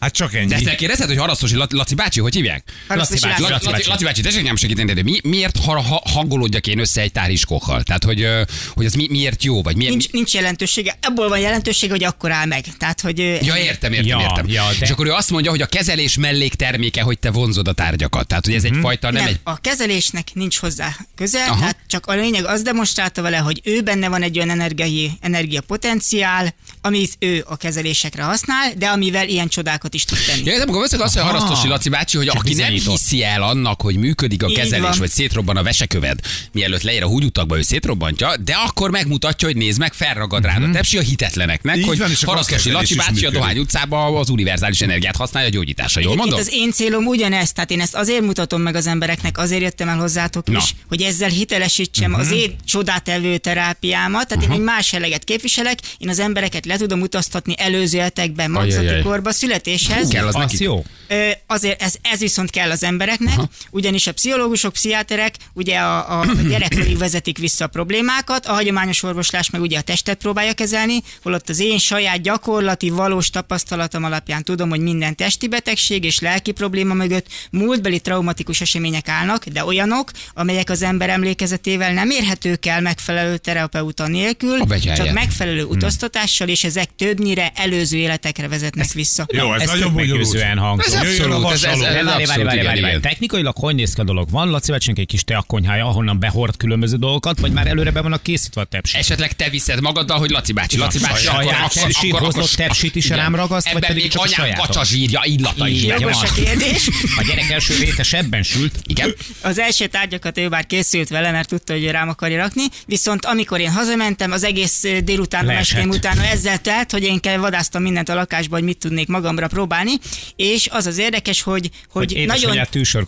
Hát 0.00 0.12
csak 0.12 0.32
De 0.32 0.38
ennyi. 0.38 0.52
ezt 0.54 0.66
elkérdezted, 0.66 1.08
hogy 1.08 1.16
Harasztosi 1.16 1.54
Laci, 1.54 1.76
Laci 1.76 1.94
bácsi, 1.94 2.20
hogy 2.20 2.34
hívják? 2.34 2.62
Laci 2.88 3.18
bácsi. 3.20 3.26
Laci, 3.26 3.42
Laci 3.42 3.52
Laci, 3.52 3.70
bácsi. 3.70 3.88
Laci 3.88 4.04
bácsi, 4.04 4.20
tessék 4.20 4.42
nem 4.42 4.56
segíteni, 4.56 4.92
de 4.92 5.02
mi, 5.02 5.20
miért 5.22 5.56
ha, 5.64 5.80
ha, 5.82 6.02
hangolódjak 6.04 6.66
én 6.66 6.78
össze 6.78 7.00
egy 7.00 7.12
táriskokkal? 7.12 7.82
Tehát, 7.82 8.04
hogy, 8.04 8.26
hogy 8.74 8.84
ez 8.84 8.94
mi, 8.94 9.06
miért 9.10 9.44
jó, 9.44 9.62
vagy 9.62 9.76
miért... 9.76 9.90
Nincs, 9.90 10.10
nincs 10.10 10.34
jelentősége. 10.34 10.98
Abból 11.02 11.28
van 11.28 11.38
jelentősége, 11.38 11.92
hogy 11.92 12.04
akkor 12.04 12.30
áll 12.32 12.46
meg. 12.46 12.64
Tehát, 12.78 13.00
hogy 13.00 13.18
Ja, 13.18 13.56
értem, 13.56 13.92
értem, 13.92 14.06
Ja, 14.06 14.20
értem. 14.20 14.48
ja, 14.48 14.64
de- 14.78 14.84
És 14.84 14.90
akkor 14.90 15.06
ő 15.06 15.10
azt 15.12 15.30
mondja, 15.30 15.50
hogy 15.50 15.60
a 15.62 15.66
kezelés 15.66 16.16
mellékterméke, 16.16 17.02
hogy 17.02 17.18
te 17.18 17.30
vonzod 17.30 17.68
a 17.68 17.72
tárgyakat. 17.72 18.26
Tehát, 18.26 18.44
hogy 18.44 18.54
ez 18.54 18.62
Mhm. 18.62 18.74
egyfajta 18.74 19.10
nem, 19.10 19.22
nem, 19.22 19.32
egy... 19.32 19.40
a 19.42 19.60
kezelésnek 19.60 20.28
nincs 20.34 20.56
hozzá 20.56 20.96
köze, 21.16 21.44
Aha. 21.44 21.58
tehát 21.58 21.76
csak 21.86 22.06
a 22.06 22.14
lényeg 22.14 22.44
az 22.44 22.62
demonstrálta 22.62 23.22
vele, 23.22 23.36
hogy 23.36 23.60
ő 23.64 23.80
benne 23.80 24.08
van 24.08 24.22
egy 24.22 24.36
olyan 24.36 24.50
energiai, 24.50 25.10
energiapotenciál, 25.20 26.54
amit 26.82 27.16
ő 27.18 27.44
a 27.48 27.56
kezelésekre 27.56 28.22
használ, 28.22 28.72
de 28.76 28.86
amivel 28.86 29.28
ilyen 29.28 29.48
csodákat 29.48 29.94
is 29.94 30.04
tud 30.04 30.18
tenni. 30.26 30.44
Ja, 30.44 30.56
de 30.56 30.62
amikor 30.62 30.80
veszek 30.80 31.00
azt, 31.00 31.14
hogy. 31.14 31.22
Harasztosi 31.22 31.68
Laci 31.68 31.88
bácsi, 31.88 32.16
hogy 32.16 32.28
aki 32.28 32.54
nem 32.54 32.70
hiszi 32.72 33.22
el 33.24 33.42
annak, 33.42 33.80
hogy 33.80 33.96
működik 33.96 34.42
a 34.42 34.48
Így 34.48 34.56
kezelés, 34.56 34.88
van. 34.88 34.98
vagy 34.98 35.10
szétrobban 35.10 35.56
a 35.56 35.62
veseköved, 35.62 36.18
mielőtt 36.52 36.82
leér 36.82 37.02
a 37.02 37.06
húgyutakba, 37.06 37.56
ő 37.58 37.62
szétrobbantja, 37.62 38.36
de 38.36 38.52
akkor 38.54 38.90
megmutatja, 38.90 39.48
hogy 39.48 39.56
nézd 39.56 39.78
meg, 39.78 39.92
felragad 39.92 40.44
rád 40.44 40.62
a 40.62 40.70
tepsi 40.70 40.98
a 40.98 41.00
hitetleneknek, 41.00 41.76
Így 41.76 41.86
hogy 41.86 41.98
van, 41.98 42.10
akkor 42.14 42.28
Harasztosi 42.28 42.70
Laci 42.70 42.94
bácsi 42.94 43.26
a. 43.26 43.30
Dohány 43.30 43.58
utcában 43.58 44.16
az 44.16 44.28
univerzális 44.28 44.80
energiát 44.80 45.16
használja 45.16 45.48
a 45.48 45.52
gyógyításra. 45.52 46.00
Jól 46.00 46.14
mondom? 46.16 46.38
az 46.38 46.48
én 46.52 46.70
célom 46.72 47.06
ugyanez, 47.06 47.52
tehát 47.52 47.70
én 47.70 47.80
ezt 47.80 47.94
azért 47.94 48.20
mutatom 48.20 48.60
meg 48.62 48.74
az 48.74 48.86
embereknek, 48.86 49.38
azért 49.38 49.62
jöttem 49.62 49.88
el 49.88 49.96
hozzátok 49.98 50.46
Na. 50.46 50.58
is, 50.58 50.74
hogy 50.88 51.02
ezzel 51.02 51.28
hitelesítsem 51.28 52.10
Mhm. 52.10 52.20
az 52.20 52.30
én 52.30 52.56
csodátevő 52.64 53.36
terápiámat, 53.38 54.28
tehát 54.28 54.44
én 54.44 54.50
egy 54.50 54.60
más 54.60 54.92
jelleget 54.92 55.24
képviselek, 55.24 55.78
én 55.98 56.08
az 56.08 56.18
embereket 56.18 56.66
le 56.70 56.76
tudom 56.76 57.00
utaztatni 57.00 57.54
előző 57.56 57.98
életekben, 57.98 58.50
magzati 58.50 59.00
korba, 59.02 59.32
születéshez. 59.32 60.08
Kell 60.08 60.26
az 60.26 60.34
Az 60.34 60.60
jó. 60.60 60.84
Ö, 61.08 61.28
azért 61.46 61.82
ez, 61.82 61.94
ez 62.02 62.18
viszont 62.20 62.50
kell 62.50 62.70
az 62.70 62.82
embereknek, 62.82 63.36
Aha. 63.36 63.48
ugyanis 63.70 64.06
a 64.06 64.12
pszichológusok, 64.12 64.72
pszichiáterek 64.72 65.34
ugye 65.52 65.78
a, 65.78 66.20
a 66.20 66.26
gyerekkorig 66.48 66.98
vezetik 66.98 67.38
vissza 67.38 67.64
a 67.64 67.68
problémákat, 67.68 68.46
a 68.46 68.52
hagyományos 68.52 69.02
orvoslás 69.02 69.50
meg 69.50 69.60
ugye 69.60 69.78
a 69.78 69.80
testet 69.80 70.18
próbálja 70.18 70.52
kezelni, 70.52 71.02
holott 71.22 71.48
az 71.48 71.58
én 71.58 71.78
saját 71.78 72.22
gyakorlati, 72.22 72.90
valós 72.90 73.30
tapasztalatom 73.30 74.04
alapján 74.04 74.42
tudom, 74.42 74.68
hogy 74.68 74.80
minden 74.80 75.16
testi 75.16 75.48
betegség 75.48 76.04
és 76.04 76.20
lelki 76.20 76.52
probléma 76.52 76.94
mögött 76.94 77.26
múltbeli 77.50 78.00
traumatikus 78.00 78.60
események 78.60 79.08
állnak, 79.08 79.46
de 79.46 79.64
olyanok, 79.64 80.10
amelyek 80.34 80.70
az 80.70 80.82
ember 80.82 81.08
emlékezetével 81.08 81.92
nem 81.92 82.10
érhetők 82.10 82.66
el 82.66 82.80
megfelelő 82.80 83.36
terapeuta 83.36 84.06
nélkül, 84.06 84.58
csak 84.78 85.12
megfelelő 85.12 85.64
utaztatással, 85.64 86.48
és 86.48 86.59
ezek 86.64 86.88
többnyire 86.96 87.52
előző 87.54 87.96
életekre 87.96 88.48
vezetnek 88.48 88.92
vissza. 88.92 89.26
Jó, 89.32 89.54
ez, 89.54 89.60
Ez 89.60 89.70
nagyon 89.70 89.92
bonyolult. 89.92 90.18
meggyőzően 90.18 90.58
hangzik. 90.58 90.94
Ez 90.94 90.94
a 90.94 90.98
abszolút, 90.98 91.52
ez, 91.52 91.62
ez, 91.62 91.80
ez, 91.80 92.54
igen. 92.54 93.00
Technikailag 93.00 93.56
hogy 93.56 93.74
néz 93.74 93.94
ki 93.94 94.00
a 94.00 94.04
dolog? 94.04 94.30
Van 94.30 94.48
Laci 94.50 94.72
egy 94.72 95.06
kis 95.06 95.24
teakonyhája, 95.24 95.86
ahonnan 95.86 96.18
behord 96.18 96.56
különböző 96.56 96.96
dolgokat, 96.96 97.38
vagy 97.38 97.52
már 97.52 97.66
előre 97.66 97.90
be 97.90 98.00
vannak 98.00 98.22
készítve 98.22 98.60
a 98.60 98.64
tepsi? 98.64 98.96
Esetleg 98.96 99.32
te 99.32 99.48
viszed 99.48 99.80
magaddal, 99.80 100.18
hogy 100.18 100.30
Laci 100.30 100.52
bácsi, 100.52 100.76
Laci 100.78 100.98
bácsi, 100.98 101.24
saját 101.24 101.72
hozott 102.18 102.50
tepsit 102.50 102.94
is 102.94 103.08
rám 103.08 103.34
ragaszt, 103.34 103.72
vagy 103.72 103.86
pedig 103.86 104.08
csak 104.08 104.22
a 104.22 104.42
anyám 104.42 104.54
kacsa 104.54 104.84
zsírja, 104.84 105.20
illata 105.24 105.68
is. 105.68 105.82
Jogos 105.84 106.22
a 106.22 106.32
kérdés. 106.34 106.88
A 107.16 107.22
gyerek 107.28 107.50
első 107.50 107.74
réte 107.78 108.02
sebben 108.02 108.42
sült. 108.42 108.74
Igen? 108.86 109.14
Az 109.40 109.58
első 109.58 109.86
tárgyakat 109.86 110.38
ő 110.38 110.48
már 110.48 110.66
készült 110.66 111.08
vele, 111.08 111.30
mert 111.30 111.48
tudta, 111.48 111.72
hogy 111.72 111.90
rám 111.90 112.08
akarja 112.08 112.36
rakni, 112.38 112.62
viszont 112.86 113.24
amikor 113.24 113.60
én 113.60 113.70
hazamentem, 113.70 114.32
az 114.32 114.44
egész 114.44 114.84
délután, 115.04 115.50
estém 115.50 115.88
utána 115.88 116.24
ezzel 116.24 116.49
telt, 116.58 116.90
hogy 116.90 117.02
én 117.02 117.20
kell 117.20 117.36
vadásztam 117.36 117.82
mindent 117.82 118.08
a 118.08 118.14
lakásba, 118.14 118.54
hogy 118.54 118.64
mit 118.64 118.78
tudnék 118.78 119.08
magamra 119.08 119.46
próbálni, 119.46 119.92
és 120.36 120.68
az 120.70 120.86
az 120.86 120.98
érdekes, 120.98 121.42
hogy, 121.42 121.70
Hogy 121.92 122.12
hogy, 122.12 122.26
nagyon, 122.26 122.56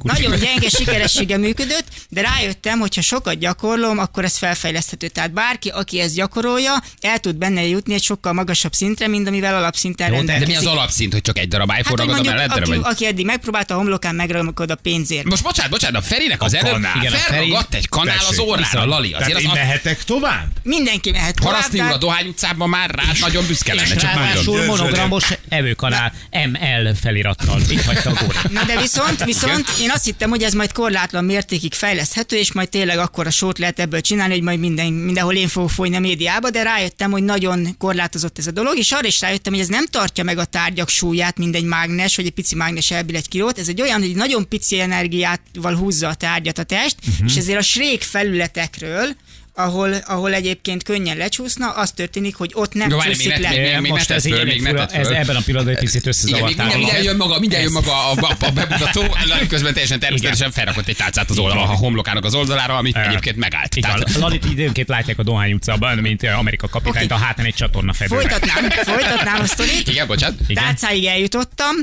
nagyon 0.03 0.39
gyenge 0.39 0.69
sikeressége 0.69 1.37
működött, 1.37 1.85
de 2.09 2.21
rájöttem, 2.21 2.79
hogy 2.79 2.95
ha 2.95 3.01
sokat 3.01 3.39
gyakorlom, 3.39 3.99
akkor 3.99 4.25
ez 4.25 4.37
felfejleszthető. 4.37 5.09
Tehát 5.09 5.33
bárki, 5.33 5.69
aki 5.69 6.01
ezt 6.01 6.15
gyakorolja, 6.15 6.83
el 7.01 7.19
tud 7.19 7.37
benne 7.37 7.67
jutni 7.67 7.95
egy 7.95 8.03
sokkal 8.03 8.33
magasabb 8.33 8.73
szintre, 8.73 9.07
mint 9.09 9.29
amivel 9.29 9.55
alapszinten 9.57 10.09
Jó, 10.13 10.15
de- 10.15 10.21
De 10.21 10.33
mi 10.33 10.39
rendelkezik. 10.39 10.69
az 10.69 10.75
alapszint, 10.77 11.13
hogy 11.13 11.23
csak 11.23 11.39
egy 11.39 11.49
darab 11.49 11.73
iPhone 11.79 11.89
Hát, 11.89 11.99
ragad 11.99 12.11
a 12.11 12.15
mondjuk, 12.15 12.35
mellettre? 12.35 12.61
aki, 12.63 12.71
Vagy? 12.71 12.93
aki 12.93 13.07
eddig 13.07 13.25
megpróbálta 13.25 13.75
a 13.75 13.77
homlokán 13.77 14.15
megragadod 14.15 14.71
a 14.71 14.75
pénzért. 14.75 15.25
Most 15.25 15.43
bocsánat, 15.43 15.71
bocsánat, 15.71 16.03
a 16.03 16.05
Ferinek 16.05 16.43
az 16.43 16.55
előbb 16.55 16.83
felragadt 16.83 17.75
egy 17.75 17.89
kanál 17.89 18.17
az 18.19 18.25
Tessék, 18.27 18.47
orrára, 18.47 18.69
viszont. 18.71 18.89
Lali. 18.89 19.11
Tehát 19.11 19.23
Azért 19.25 19.41
én 19.41 19.47
az, 19.47 19.53
az 19.53 19.59
mehetek 19.59 20.05
tovább? 20.05 20.47
Mindenki 20.63 21.11
mehet 21.11 21.35
tovább, 21.35 21.53
Haraszti 21.53 21.81
úr 21.81 21.91
a 21.91 21.97
Dohány 21.97 22.27
utcában 22.27 22.69
már 22.69 22.91
rád 22.91 23.17
nagyon 23.33 23.49
büszke 23.49 23.75
lenne, 23.75 23.95
csak 23.95 24.15
ráadásul 24.15 24.65
monogramos 24.65 25.33
evőkanál 25.49 26.13
ML 26.31 26.95
felirattal. 27.01 27.61
Itt 27.69 27.83
hagyta 27.83 28.11
a 28.11 28.15
góra. 28.21 28.41
Na 28.51 28.65
de 28.65 28.81
viszont, 28.81 29.25
viszont 29.25 29.69
én 29.81 29.91
azt 29.91 30.05
hittem, 30.05 30.31
hogy 30.31 30.43
ez 30.43 30.53
majd 30.53 30.73
korlátlan 30.73 31.25
mértékig 31.25 31.75
fejleszthető, 31.75 32.37
és 32.37 32.53
majd 32.53 32.69
tényleg 32.69 32.99
akkor 32.99 33.27
a 33.27 33.31
sót 33.31 33.59
lehet 33.59 33.81
ebből 33.81 34.01
csinálni, 34.01 34.33
hogy 34.33 34.43
majd 34.43 34.59
minden, 34.59 34.93
mindenhol 34.93 35.35
én 35.35 35.49
fogok 35.49 35.71
folyni 35.71 35.97
a 35.97 36.01
médiába, 36.01 36.51
de 36.51 36.63
rájöttem, 36.63 37.11
hogy 37.11 37.23
nagyon 37.23 37.77
korlátozott 37.79 38.39
ez 38.39 38.47
a 38.47 38.51
dolog, 38.51 38.77
és 38.77 38.93
arra 38.93 39.07
is 39.07 39.21
rájöttem, 39.21 39.53
hogy 39.53 39.63
ez 39.63 39.69
nem 39.69 39.87
tartja 39.87 40.25
meg 40.25 40.39
a 40.39 40.45
tárgyak 40.45 40.89
súlyát, 40.89 41.39
mint 41.39 41.55
egy 41.55 41.65
mágnes, 41.65 42.17
vagy 42.17 42.27
egy 42.27 42.33
pici 42.33 42.55
mágnes 42.55 42.91
elbír 42.91 43.15
egy 43.15 43.29
kilót. 43.29 43.59
Ez 43.59 43.69
egy 43.69 43.81
olyan, 43.81 44.01
hogy 44.01 44.09
egy 44.09 44.17
nagyon 44.17 44.49
pici 44.49 44.81
energiával 44.81 45.77
húzza 45.77 46.09
a 46.09 46.15
tárgyat 46.15 46.59
a 46.59 46.63
test, 46.63 46.97
uh-huh. 47.09 47.27
és 47.27 47.37
ezért 47.37 47.59
a 47.59 47.63
srék 47.63 48.03
felületekről, 48.03 49.15
ahol, 49.55 49.93
ahol 49.95 50.35
egyébként 50.35 50.83
könnyen 50.83 51.17
lecsúszna, 51.17 51.71
az 51.71 51.91
történik, 51.91 52.35
hogy 52.35 52.51
ott 52.55 52.75
nem 52.75 52.91
Jó, 52.91 53.01
csúszik 53.01 53.37
le. 53.37 53.49
még- 53.51 53.81
még 53.81 53.91
Most 53.91 54.11
ez 54.11 54.27
föl, 54.27 54.45
még 54.45 54.67
fura, 54.67 54.87
ez 54.87 55.07
ebben 55.09 55.37
a 55.37 55.41
pillanatban 55.45 55.75
egy 55.75 55.81
picit 55.81 56.01
Igen, 56.01 56.09
összezavartál. 56.09 56.67
minden, 56.67 56.79
minden 56.79 57.03
jön 57.03 57.17
maga, 57.17 57.39
minden 57.39 57.61
jön 57.61 57.73
maga 57.73 58.11
a, 58.11 58.13
a, 58.21 58.37
a 58.47 58.51
bemutató, 58.51 59.01
Lali 59.29 59.47
közben 59.47 59.73
teljesen 59.73 59.99
természetesen 60.01 60.51
felrakott 60.51 60.89
egy 60.89 60.97
tálcát 60.97 61.31
az 61.31 61.39
oldal, 61.39 61.59
a 61.59 61.65
homlokának 61.67 62.25
az 62.25 62.35
oldalára, 62.35 62.77
ami 62.77 62.91
Eh, 62.95 63.09
egyébként 63.09 63.37
megállt. 63.37 63.81
Tehát, 63.81 64.15
Lalit 64.15 64.45
időnként 64.45 64.89
látják 64.89 65.19
a 65.19 65.23
Dohány 65.23 65.53
utcában, 65.53 65.99
mint 65.99 66.23
Amerika 66.23 66.69
kapitányt 66.69 67.11
a 67.11 67.17
hátán 67.17 67.47
egy 67.47 67.55
csatorna 67.55 67.93
fedőre. 67.93 68.21
Folytatnám, 68.29 68.71
folytatnám 68.95 69.41
a 69.41 69.47
sztorit. 69.47 69.89
igen, 69.89 70.07
bocsánat. 70.07 70.39
Igen. 70.47 70.65
Tálcáig 70.65 71.05
eljutottam, 71.05 71.77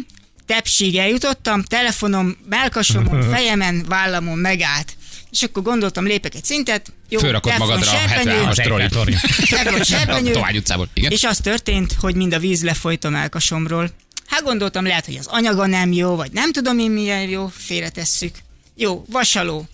tepsig 0.45 0.95
eljutottam, 0.97 1.63
telefonom, 1.63 2.37
melkasomon, 2.49 3.21
fejemen, 3.33 3.85
vállamon 3.87 4.37
megállt. 4.37 4.93
És 5.31 5.41
akkor 5.43 5.63
gondoltam, 5.63 6.05
lépek 6.05 6.35
egy 6.35 6.43
szintet, 6.43 6.93
jó, 7.09 7.19
Fölrakod 7.19 7.57
magadra 7.57 7.91
a 7.91 7.95
serpenyő, 7.95 8.29
76 8.29 8.49
Az 8.49 8.57
trolli. 8.57 8.81
Eiffel 8.81 8.97
tornya. 9.03 9.19
teflon 9.49 9.83
serpenyő, 9.83 10.29
A 10.31 10.33
Továny 10.33 10.57
utcából. 10.57 10.89
Igen. 10.93 11.11
és 11.11 11.23
az 11.23 11.37
történt, 11.37 11.95
hogy 11.99 12.15
mind 12.15 12.33
a 12.33 12.39
víz 12.39 12.63
lefolyt 12.63 13.03
a 13.03 13.09
melkasomról. 13.09 13.89
Hát 14.27 14.43
gondoltam, 14.43 14.85
lehet, 14.85 15.05
hogy 15.05 15.17
az 15.19 15.27
anyaga 15.27 15.65
nem 15.65 15.91
jó, 15.91 16.15
vagy 16.15 16.31
nem 16.31 16.51
tudom 16.51 16.79
én 16.79 16.91
milyen 16.91 17.21
jó, 17.21 17.51
félretesszük. 17.57 18.35
Jó, 18.75 19.05
vasaló. 19.09 19.67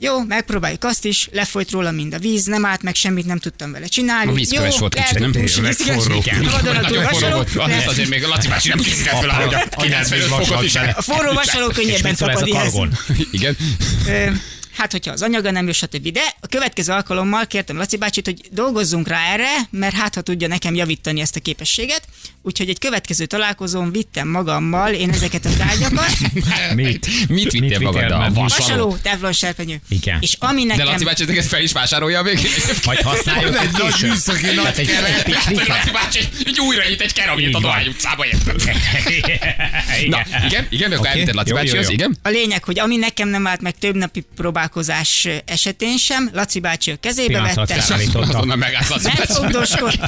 Jó, 0.00 0.24
megpróbáljuk 0.24 0.84
azt 0.84 1.04
is, 1.04 1.28
lefolyt 1.32 1.70
róla 1.70 1.90
mind 1.90 2.14
a 2.14 2.18
víz, 2.18 2.44
nem 2.44 2.64
állt 2.64 2.82
meg 2.82 2.94
semmit, 2.94 3.26
nem 3.26 3.38
tudtam 3.38 3.72
vele 3.72 3.86
csinálni. 3.86 4.30
A 4.30 4.34
vízköves 4.34 4.78
volt 4.78 4.94
kicsit, 4.94 5.18
nem? 5.18 5.32
Forró. 5.32 6.22
Vadonatúl 6.50 6.72
Nagyon 6.72 7.04
forró 7.04 7.36
vasaló. 7.36 7.66
azért 7.86 8.08
még 8.08 8.22
Laci 8.22 8.48
bácsi 8.48 8.68
nem 8.68 8.78
készített 8.78 9.18
fel, 9.18 9.30
hogy 9.30 9.54
a 9.54 9.80
95 9.82 10.22
fokot 10.22 10.64
is. 10.64 10.74
A 10.74 11.02
forró 11.02 11.32
vasaló 11.32 11.68
könnyebben 11.68 12.14
a 12.18 12.48
kargon? 12.48 12.98
Igen. 13.30 13.56
Hát, 14.78 14.92
hogyha 14.92 15.12
az 15.12 15.22
anyaga 15.22 15.50
nem 15.50 15.66
jó, 15.66 15.72
stb. 15.72 16.08
De 16.08 16.20
a 16.40 16.46
következő 16.46 16.92
alkalommal 16.92 17.46
kértem 17.46 17.76
Laci 17.76 17.96
bácsit, 17.96 18.24
hogy 18.24 18.40
dolgozzunk 18.50 19.08
rá 19.08 19.32
erre, 19.32 19.48
mert 19.70 19.94
hát, 19.94 20.14
ha 20.14 20.20
tudja 20.20 20.48
nekem 20.48 20.74
javítani 20.74 21.20
ezt 21.20 21.36
a 21.36 21.40
képességet. 21.40 22.02
Úgyhogy 22.42 22.68
egy 22.68 22.78
következő 22.78 23.26
találkozón 23.26 23.92
vittem 23.92 24.28
magammal 24.28 24.92
én 24.92 25.10
ezeket 25.10 25.44
a 25.44 25.50
tárgyakat. 25.56 26.16
Mit? 26.74 27.28
Mit 27.28 27.50
vittél 27.50 27.78
magaddal? 27.78 28.18
Mert 28.18 28.34
Vasaló? 28.34 28.96
Teflon 29.02 29.32
serpenyő. 29.32 29.80
Igen. 29.88 30.18
És 30.20 30.36
ami 30.38 30.60
De 30.60 30.66
nekem... 30.66 30.86
Laci 30.86 31.04
bácsi 31.04 31.22
ezeket 31.22 31.44
fel 31.44 31.62
is 31.62 31.72
vásárolja 31.72 32.18
a 32.18 32.22
végén. 32.22 32.50
Majd 32.84 33.00
használjuk 33.00 33.56
egy 33.60 33.70
nagy 33.72 33.94
műszaki 34.02 34.54
nagy 34.54 34.74
pikniket. 35.24 35.66
Laci 35.66 35.90
bácsi 35.92 36.20
így 36.46 36.60
újraít 36.60 37.00
egy 37.00 37.12
keramit 37.12 37.54
a. 37.54 37.60
Dohány 37.60 37.88
utcába, 37.88 38.26
érted? 38.26 38.62
Na, 40.08 40.22
igen, 40.46 40.66
igen, 40.70 40.92
akkor 40.92 41.06
elvitted 41.06 41.34
Laci 41.34 41.52
bácsihoz, 41.52 41.86
jó. 41.86 41.92
igen. 41.92 42.18
A 42.22 42.28
lényeg, 42.28 42.64
hogy 42.64 42.78
ami 42.78 42.96
nekem 42.96 43.28
nem 43.28 43.46
állt 43.46 43.60
meg 43.60 43.78
több 43.78 43.94
napi 43.94 44.24
próbálkozás 44.68 45.28
esetén 45.44 45.96
sem, 45.96 46.30
Laci 46.32 46.60
bácsi 46.60 46.90
a 46.90 46.96
kezébe 46.96 47.40
vette. 47.40 47.74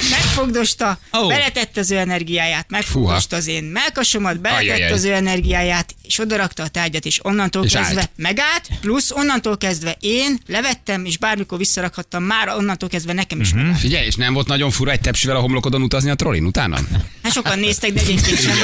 megfogdosta, 0.09 0.99
Ó. 1.13 1.19
oh. 1.19 1.27
beletette 1.27 1.79
az 1.79 1.91
ő 1.91 1.97
energiáját, 1.97 2.69
megfogdosta 2.69 3.35
az 3.35 3.47
én 3.47 3.63
melkasomat, 3.63 4.41
beletette 4.41 4.73
Ajajaj. 4.73 4.91
az 4.91 5.03
ő 5.03 5.13
energiáját, 5.13 5.95
és 6.11 6.19
odarakta 6.19 6.63
a 6.63 6.67
tárgyat, 6.67 7.05
és 7.05 7.19
onnantól 7.23 7.65
És 7.65 7.71
kezdve 7.71 7.99
állt. 7.99 8.11
megállt, 8.15 8.67
plusz 8.81 9.11
onnantól 9.11 9.57
kezdve 9.57 9.97
én 9.99 10.39
levettem, 10.47 11.05
és 11.05 11.17
bármikor 11.17 11.57
visszarakhattam, 11.57 12.23
már 12.23 12.47
onnantól 12.49 12.89
kezdve 12.89 13.13
nekem 13.13 13.39
is 13.39 13.53
megállt. 13.53 13.79
Figyelj, 13.79 14.05
és 14.05 14.15
nem 14.15 14.33
volt 14.33 14.47
nagyon 14.47 14.71
fura 14.71 14.91
egy 14.91 15.01
tepsivel 15.01 15.35
a 15.35 15.39
homlokodon 15.39 15.81
utazni 15.81 16.09
a 16.09 16.15
trollin 16.15 16.45
utána? 16.45 16.79
Hát 17.23 17.31
sokan 17.33 17.59
néztek, 17.59 17.93
de 17.93 17.99
egyébként 17.99 18.39
sem. 18.41 18.55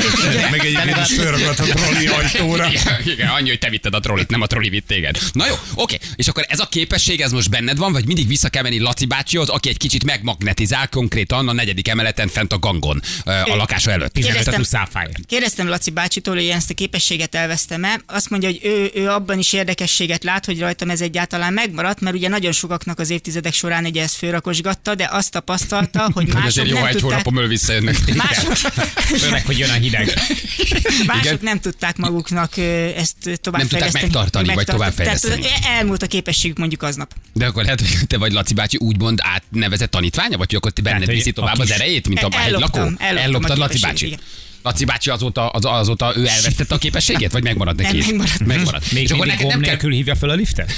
Meg 0.51 0.59
egyébként 0.65 0.97
is 0.97 1.15
fölragadt 1.15 1.59
a 1.59 1.63
trolli 1.63 2.07
ajtóra. 2.07 2.69
Igen, 2.69 3.01
igen, 3.05 3.27
annyi, 3.27 3.49
hogy 3.49 3.59
te 3.59 3.69
vitted 3.69 3.93
a 3.93 3.99
trollit, 3.99 4.29
nem 4.29 4.41
a 4.41 4.47
trolli 4.47 4.69
vitt 4.69 4.87
téged. 4.87 5.19
Na 5.31 5.47
jó, 5.47 5.55
oké. 5.73 5.97
És 6.15 6.27
akkor 6.27 6.45
ez 6.47 6.59
a 6.59 6.65
képesség, 6.65 7.21
ez 7.21 7.31
most 7.31 7.49
benned 7.49 7.77
van, 7.77 7.91
vagy 7.91 8.05
mindig 8.05 8.27
vissza 8.27 8.49
kell 8.49 8.63
menni 8.63 8.79
Laci 8.79 9.05
bácsihoz, 9.05 9.49
aki 9.49 9.69
egy 9.69 9.77
kicsit 9.77 10.03
megmagnetizál 10.03 10.87
konkrétan 10.87 11.47
a 11.47 11.53
negyedik 11.53 11.87
emeleten 11.87 12.27
fent 12.27 12.53
a 12.53 12.59
gangon 12.59 13.01
a 13.25 13.55
lakása 13.55 13.91
előtt. 13.91 14.13
15 14.13 14.43
Kérdeztem-. 14.43 15.09
Kérdeztem 15.25 15.67
Laci 15.67 15.91
bácsitól, 15.91 16.35
hogy 16.35 16.43
én 16.43 16.55
ezt 16.55 16.69
a 16.69 16.73
képességet 16.73 17.35
elvesztem-e. 17.37 18.01
Azt 18.05 18.29
mondja, 18.29 18.49
hogy 18.49 18.59
ő, 18.63 18.91
ő 18.93 19.09
abban 19.09 19.39
is 19.39 19.53
érdekességet 19.53 20.23
lát, 20.23 20.45
hogy 20.45 20.59
rajtam 20.59 20.89
ez 20.89 21.01
egyáltalán 21.01 21.53
megmaradt, 21.53 22.01
mert 22.01 22.15
ugye 22.15 22.27
nagyon 22.27 22.51
sokaknak 22.51 22.99
az 22.99 23.09
évtizedek 23.09 23.53
során 23.53 23.85
ugye 23.85 24.01
ezt 24.01 24.15
fölrakosgatta, 24.15 24.95
de 24.95 25.07
azt 25.11 25.31
tapasztalta, 25.31 26.01
hogy 26.01 26.13
Hogy 26.13 26.33
mások 26.33 26.47
azért 26.47 26.67
jó, 26.67 26.75
nem 26.75 26.85
egy 26.85 26.91
tudták, 26.91 27.09
hónapom 27.09 27.37
öl 27.37 27.47
visszajönnek. 27.47 28.15
mások, 28.15 28.55
Főleg, 29.21 29.45
hogy 29.45 29.57
jön 29.57 29.69
a 29.69 29.73
hideg. 29.73 30.13
mások 31.05 31.41
nem 31.41 31.59
tudták 31.59 31.97
maguknak 31.97 32.57
ezt 32.57 33.39
tovább 33.41 33.59
Nem 33.59 33.69
tudták 33.69 33.91
megtartani, 33.91 34.53
vagy 34.53 34.65
továbbfejleszteni. 34.65 35.41
Tehát 35.41 35.61
ö, 35.65 35.69
elmúlt 35.69 36.03
a 36.03 36.07
képességük 36.07 36.57
mondjuk 36.57 36.83
aznap. 36.83 37.13
De 37.33 37.45
akkor 37.45 37.63
lehet, 37.63 37.79
hogy 37.79 38.07
te 38.07 38.17
vagy 38.17 38.31
Laci 38.31 38.53
bácsi 38.53 38.77
úgymond 38.77 39.19
átnevezett 39.21 39.91
tanítványa, 39.91 40.37
vagy 40.37 40.47
hogy 40.47 40.55
akkor 40.55 40.71
te 40.71 40.81
benned 40.81 41.05
hogy 41.05 41.15
viszi 41.15 41.31
tovább 41.31 41.59
az 41.59 41.71
erejét, 41.71 42.07
mint 42.07 42.23
a 42.23 42.29
elloptam 42.31 42.95
Elloptad 42.97 43.57
Laci 43.57 43.79
bácsi? 43.79 44.05
igen. 44.05 44.19
Laci 44.67 44.85
bácsi 44.85 45.09
azóta, 45.09 45.49
az, 45.49 45.65
azóta 45.65 46.13
ő 46.15 46.27
elvesztette 46.27 46.75
a 46.75 46.77
képességét, 46.77 47.31
vagy 47.31 47.43
megmaradt 47.43 47.77
neki? 47.77 47.97
Nem, 47.97 47.99
is? 47.99 48.05
megmaradt. 48.05 48.45
megmaradt. 48.45 48.91
Még 48.91 49.03
És 49.03 49.11
akkor 49.11 49.25
neked 49.25 49.47
nem 49.47 49.59
kell... 49.59 49.69
nélkül 49.69 49.91
hívja 49.91 50.15
fel 50.15 50.29
a 50.29 50.33
liftet? 50.33 50.71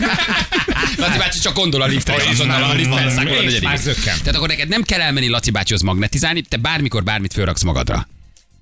Laci 0.96 1.18
bácsi 1.18 1.38
csak 1.38 1.54
gondol 1.54 1.82
a 1.82 1.86
liftre, 1.86 2.14
azonnal 2.30 2.62
a 2.62 2.72
lift 2.72 3.82
zökken. 3.82 4.18
Tehát 4.18 4.34
akkor 4.34 4.48
neked 4.48 4.68
nem 4.68 4.82
kell 4.82 5.00
elmenni 5.00 5.28
Laci 5.28 5.50
bácsihoz 5.50 5.82
magnetizálni, 5.82 6.40
te 6.40 6.56
bármikor 6.56 7.02
bármit 7.02 7.32
fölraksz 7.32 7.62
magadra. 7.62 8.06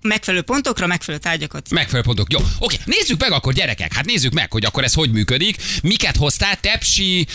Megfelelő 0.08 0.42
pontokra, 0.42 0.86
megfelelő 0.86 1.22
tárgyakat. 1.22 1.70
Megfelelő 1.70 2.02
pontok. 2.02 2.32
Jó, 2.32 2.38
oké, 2.58 2.76
nézzük 2.84 3.20
meg 3.20 3.32
akkor 3.32 3.52
gyerekek, 3.52 3.92
hát 3.92 4.04
nézzük 4.04 4.32
meg, 4.32 4.52
hogy 4.52 4.64
akkor 4.64 4.84
ez 4.84 4.94
hogy 4.94 5.10
működik. 5.10 5.56
Miket 5.82 6.16
hoztál? 6.16 6.56
Tepsi, 6.60 7.26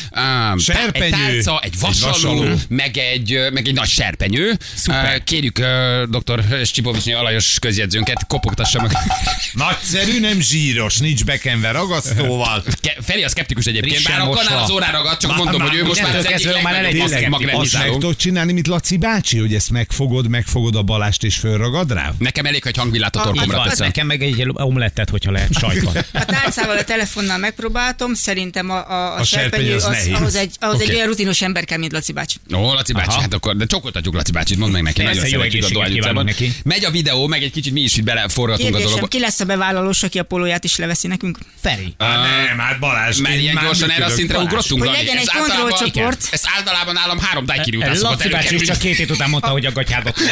um, 0.51 0.57
Serpenyő, 0.59 1.05
egy 1.05 1.11
tálca, 1.11 1.59
egy 1.63 1.69
egy 1.73 1.79
vasaló, 1.79 2.11
vasaló. 2.35 2.55
meg 2.69 2.97
egy, 2.97 3.39
meg 3.53 3.67
egy 3.67 3.73
nagy 3.73 3.87
serpenyő. 3.87 4.57
Szuper. 4.75 5.15
Uh, 5.17 5.23
kérjük 5.23 5.59
uh, 5.59 6.19
dr. 6.19 6.65
Stipovicsnyi 6.65 7.13
alajos 7.13 7.57
közjegyzőnket, 7.59 8.25
kopogtassa 8.27 8.81
meg. 8.81 8.91
Nagyszerű, 9.53 10.19
nem 10.19 10.39
zsíros, 10.41 10.97
nincs 10.97 11.25
bekenve 11.25 11.71
ragasztóval. 11.71 12.63
Ke- 12.81 12.97
Feri 13.05 13.23
a 13.23 13.29
szkeptikus 13.29 13.65
egyébként, 13.65 13.93
Frissen 13.95 14.11
bár 14.17 14.21
a 14.21 14.25
mosva. 14.25 14.43
kanál 14.43 14.63
az 14.63 14.69
órára 14.69 14.97
ragad, 14.97 15.17
csak 15.17 15.29
Már- 15.29 15.39
mondom, 15.39 15.61
már- 15.61 15.69
hogy 15.69 15.79
ő 15.79 15.85
most 15.85 16.01
már 16.01 16.15
az 16.15 16.25
egyik 16.25 16.61
már 16.61 16.75
elég 16.75 16.91
Tényleg, 16.91 17.11
azt 17.11 17.19
meg 17.21 17.29
magnetizáló. 17.29 17.91
tudod 17.93 18.15
csinálni, 18.15 18.53
mint 18.53 18.67
Laci 18.67 18.97
bácsi, 18.97 19.37
hogy 19.37 19.53
ezt 19.53 19.69
megfogod, 19.69 20.27
megfogod 20.27 20.75
a 20.75 20.81
balást 20.83 21.23
és 21.23 21.35
fölragad 21.35 21.91
rá? 21.93 22.13
Nekem 22.17 22.45
elég, 22.45 22.58
hogy 22.63 22.77
hangvillát 22.77 23.15
a 23.15 23.19
A- 23.19 23.23
torkomra 23.23 23.57
az- 23.59 23.63
Az 23.63 23.69
teszem. 23.69 23.85
nekem 23.87 24.07
meg 24.07 24.21
egy 24.21 24.45
omlettet, 24.53 25.09
hogyha 25.09 25.31
lehet 25.31 25.53
sajton. 25.59 25.95
A 26.13 26.25
tárcával, 26.25 26.77
a 26.77 26.83
telefonnal 26.83 27.37
megpróbáltam, 27.37 28.13
szerintem 28.13 28.69
a, 28.69 28.89
a, 28.89 29.13
a, 29.15 29.19
A 29.19 29.23
serpenyő 29.23 29.75
az 29.75 29.85
az, 29.85 30.09
ahhoz, 30.13 30.35
egy, 30.35 30.55
ahhoz 30.59 30.75
Oké. 30.75 30.89
egy 30.89 30.95
olyan 30.95 31.07
rutinos 31.07 31.41
ember 31.41 31.65
kell, 31.65 31.77
mint 31.77 31.91
Laci 31.91 32.11
bácsi. 32.11 32.35
Ó, 32.53 32.73
Laci 32.73 32.93
bácsi, 32.93 33.09
Aha. 33.09 33.21
hát 33.21 33.33
akkor, 33.33 33.55
de 33.55 33.65
csokoltatjuk 33.65 34.13
Laci 34.13 34.31
bácsit, 34.31 34.57
mondd 34.57 34.71
meg 34.71 34.81
neki, 34.83 35.01
nagyon 35.01 35.23
jó 35.23 35.29
szeretjük 35.29 35.65
a 35.65 35.69
Dohány 35.71 35.97
utcában. 35.97 36.23
neki. 36.25 36.53
Megy 36.63 36.85
a 36.85 36.91
videó, 36.91 37.27
meg 37.27 37.43
egy 37.43 37.51
kicsit 37.51 37.73
mi 37.73 37.81
is 37.81 37.95
itt 37.97 38.03
beleforgatunk 38.03 38.75
a 38.75 38.79
dologba. 38.79 39.07
ki 39.07 39.19
lesz 39.19 39.39
a 39.39 39.45
bevállalós, 39.45 40.03
aki 40.03 40.19
a 40.19 40.23
polóját 40.23 40.63
is 40.63 40.75
leveszi 40.75 41.07
nekünk? 41.07 41.37
Feri. 41.61 41.93
Nem, 41.97 42.57
hát 42.57 42.79
Balázs. 42.79 43.17
Mert 43.17 43.39
ilyen 43.39 43.59
gyorsan 43.63 43.89
erre 43.91 44.05
a 44.05 44.09
szintre 44.09 44.37
ugrottunk, 44.37 44.83
Hogy 44.83 44.91
legyen 44.91 45.15
Ez 45.17 45.21
egy 45.21 45.29
általában- 45.33 45.69
kontrollcsoport. 45.69 46.27
Ez 46.31 46.41
általában 46.57 46.93
nálam 46.93 47.19
három 47.19 47.45
daiquiri 47.45 47.77
után 47.77 47.95
szokott 47.95 48.17
Laci 48.17 48.29
bácsi 48.29 48.55
csak 48.57 48.77
két 48.77 48.95
hét 48.95 49.11
után 49.11 49.29
mondta, 49.29 49.49
hogy 49.49 49.65
a 49.65 49.71
gatyádat. 49.71 50.17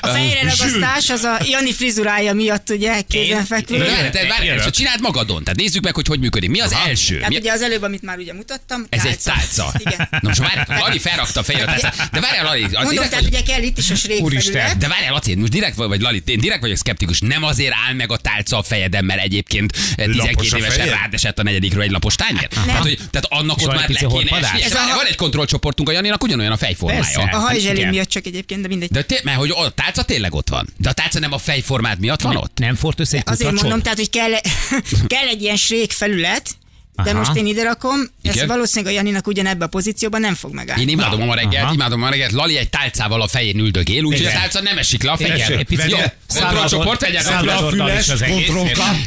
A 0.00 0.06
fejre 0.06 0.40
ragasztás 0.40 1.10
az 1.10 1.22
a 1.22 1.38
Jani 1.50 1.72
frizurája 1.72 2.32
miatt 2.32 2.70
ugye 2.70 3.00
kézenfekvő. 3.08 3.78
Várj, 3.78 4.48
várj, 4.48 4.70
csináld 4.70 5.00
magadon. 5.00 5.44
Tehát 5.44 5.58
nézzük 5.58 5.82
meg, 5.82 5.94
hogy 5.94 6.06
hogy 6.06 6.20
működik. 6.20 6.50
Mi 6.50 6.60
az 6.60 6.72
első? 6.86 7.20
Hát 7.20 7.28
Mi- 7.28 7.36
ugye 7.36 7.52
az 7.52 7.62
előbb, 7.62 7.82
amit 7.82 8.02
már 8.02 8.18
ugye 8.18 8.32
mutattam. 8.32 8.86
Ez 8.88 9.04
egy 9.04 9.18
tálca. 9.18 9.72
Igen. 9.84 10.08
Na 10.10 10.18
most 10.22 10.38
várj, 10.38 10.60
Lali 10.80 10.98
felrakta 10.98 11.40
a 11.40 11.44
tálcát. 11.44 12.08
De 12.12 12.20
várjál, 12.20 12.44
Lali, 12.44 12.62
az 12.62 12.70
Mondom, 12.72 12.90
direkt 12.90 13.10
tehát 13.10 13.24
vagy, 13.24 13.34
ugye 13.34 13.42
kell 13.52 13.62
itt 13.62 13.78
is 13.78 13.90
a 13.90 13.94
srék 13.94 14.20
Úristen. 14.20 14.78
de 14.78 14.88
várjál, 14.88 15.12
Laci, 15.12 15.34
most 15.34 15.50
direkt 15.52 15.76
vagy, 15.76 15.88
vagy 15.88 16.00
Lali, 16.00 16.22
én 16.26 16.40
direkt 16.40 16.60
vagyok 16.60 16.76
szkeptikus. 16.76 17.20
Nem 17.20 17.42
azért 17.42 17.74
áll 17.88 17.94
meg 17.94 18.12
a 18.12 18.16
tálca 18.16 18.58
a 18.58 18.62
fejeden, 18.62 19.04
mert 19.04 19.20
egyébként 19.20 19.72
eh, 19.76 20.06
12 20.06 20.16
Lapos 20.16 20.52
a 20.52 20.56
évesen 20.56 20.78
fejed? 20.78 20.92
rád 20.92 21.14
esett 21.14 21.38
a 21.38 21.42
negyedikről 21.42 21.82
egy 21.82 21.90
lapos 21.90 22.14
tányér. 22.14 22.48
Tehát, 22.48 22.82
hogy, 22.82 22.98
tehát 23.10 23.26
annak 23.28 23.56
ott 23.60 23.66
már 23.74 23.88
le 23.88 24.06
kéne 24.06 24.36
esni. 24.36 24.68
Van 24.94 25.06
egy 25.06 25.16
kontrollcsoportunk 25.16 25.88
a 25.88 25.92
Janinak 25.92 26.22
ugyanolyan 26.22 26.52
a 26.52 26.56
fejformája. 26.56 27.20
A 27.32 27.36
hajzselé 27.36 27.78
Igen. 27.78 27.88
miatt 27.88 28.08
csak 28.08 28.26
egyébként, 28.26 28.60
de 28.60 28.68
mindegy. 28.68 28.90
De 28.90 29.04
mert 29.22 29.38
hogy 29.38 29.50
tálca 29.74 30.02
tényleg 30.02 30.34
ott 30.34 30.48
van. 30.48 30.68
De 30.76 30.88
a 30.88 30.92
tálca 30.92 31.18
nem 31.18 31.32
a 31.32 31.38
fejformád 31.38 31.98
miatt 31.98 32.20
van 32.20 32.36
ott? 32.36 32.58
Nem 32.58 32.74
fort 32.74 33.00
össze 33.00 33.16
egy 33.16 33.22
Azért 33.26 33.52
mondom, 33.52 33.82
tehát, 33.82 33.98
hogy 33.98 34.10
kell, 34.10 34.32
kell 35.14 35.26
egy 35.26 35.42
ilyen 35.42 35.56
srék 35.56 35.92
felület, 35.92 36.56
de 37.02 37.10
Aha. 37.10 37.18
most 37.18 37.34
én 37.34 37.46
ide 37.46 37.62
rakom, 37.62 38.00
ez 38.22 38.46
valószínűleg 38.46 38.94
a 38.94 38.96
Janinak 38.96 39.26
ugyanebben 39.26 39.66
a 39.66 39.70
pozícióban 39.70 40.20
nem 40.20 40.34
fog 40.34 40.52
megállni. 40.52 40.82
Én 40.82 40.88
imádom 40.88 41.22
a 41.22 41.24
ma 41.24 41.34
reggelt, 41.34 41.64
Aha. 41.64 41.72
imádom 41.72 42.02
a 42.02 42.04
ma 42.04 42.10
reggelt. 42.10 42.32
Lali 42.32 42.56
egy 42.56 42.70
tálcával 42.70 43.22
a 43.22 43.26
fején 43.26 43.58
üldögél, 43.58 44.02
úgyhogy 44.02 44.26
a 44.26 44.30
tálca 44.30 44.60
nem 44.60 44.78
esik 44.78 45.02
le 45.02 45.10
a 45.10 45.16
fején. 45.16 45.58
Egy 45.58 45.64
picit 45.64 45.90
Jó, 45.90 45.98
jó. 45.98 46.04
kontrollcsoport, 46.40 47.00
vegye 47.00 47.22
le 47.40 47.54
a 47.54 47.68
fülest. 47.68 48.24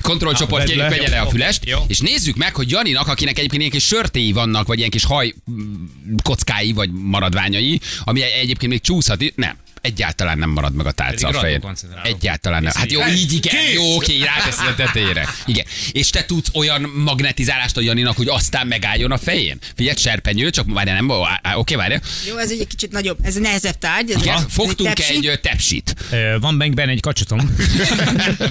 Kontrollcsoport, 0.02 0.64
kérjük, 0.64 0.84
le. 0.84 0.90
vegye 0.90 1.10
le 1.10 1.20
a 1.20 1.30
fülest, 1.30 1.64
és 1.88 2.00
nézzük 2.00 2.36
meg, 2.36 2.56
hogy 2.56 2.70
Janinak, 2.70 3.08
akinek 3.08 3.38
egyébként 3.38 3.62
ilyen 3.62 3.74
kis 3.74 3.86
sörtéi 3.86 4.32
vannak, 4.32 4.68
vagy 4.68 4.78
ilyen 4.78 4.90
kis 4.90 5.06
haj 5.06 5.34
mm, 5.52 5.86
kockái, 6.24 6.72
vagy 6.72 6.90
maradványai, 6.92 7.80
ami 8.04 8.22
egyébként 8.22 8.72
még 8.72 8.82
csúszhat, 8.82 9.24
nem. 9.36 9.58
Egyáltalán 9.88 10.38
nem 10.38 10.50
marad 10.50 10.74
meg 10.74 10.86
a 10.86 10.92
tálca 10.92 11.28
Pedig 11.28 11.36
a 11.36 11.40
fején. 11.40 11.78
Egyáltalán 12.04 12.64
nem. 12.64 12.72
Hát 12.76 12.92
jó, 12.92 13.02
így 13.08 13.34
igen. 13.34 13.56
Kész. 13.56 13.74
Jó, 13.74 13.96
oké, 13.96 14.24
ráteszed 14.24 14.68
a 14.68 14.76
tetejére. 14.76 15.30
Igen. 15.46 15.66
És 15.92 16.10
te 16.10 16.26
tudsz 16.26 16.50
olyan 16.54 16.82
magnetizálást 16.82 17.78
a 17.78 17.82
Janinak, 17.82 18.16
hogy 18.18 18.28
aztán 18.28 18.68
megálljon 18.68 19.12
a 19.12 19.18
fején? 19.18 19.58
Figyelj, 19.76 19.96
serpenyő, 19.98 20.50
csak 20.50 20.66
várjál, 20.74 20.96
nem, 20.96 21.10
oké, 21.56 21.76
várjál. 21.76 22.02
Jó, 22.28 22.38
ez 22.38 22.52
egy 22.52 22.68
kicsit 22.68 22.92
nagyobb, 22.92 23.18
ez 23.22 23.36
egy 23.36 23.42
nehezebb 23.42 23.78
tárgy. 23.78 24.12
Ez 24.12 24.22
Igen, 24.22 24.38
egy- 24.38 24.44
fogtunk 24.50 24.94
tepsi. 24.94 25.14
egy 25.16 25.26
ö, 25.26 25.36
tepsit. 25.36 25.96
Ö, 26.12 26.38
Van 26.40 26.58
benne 26.58 26.92
egy 26.92 27.00
kacsatom. 27.00 27.40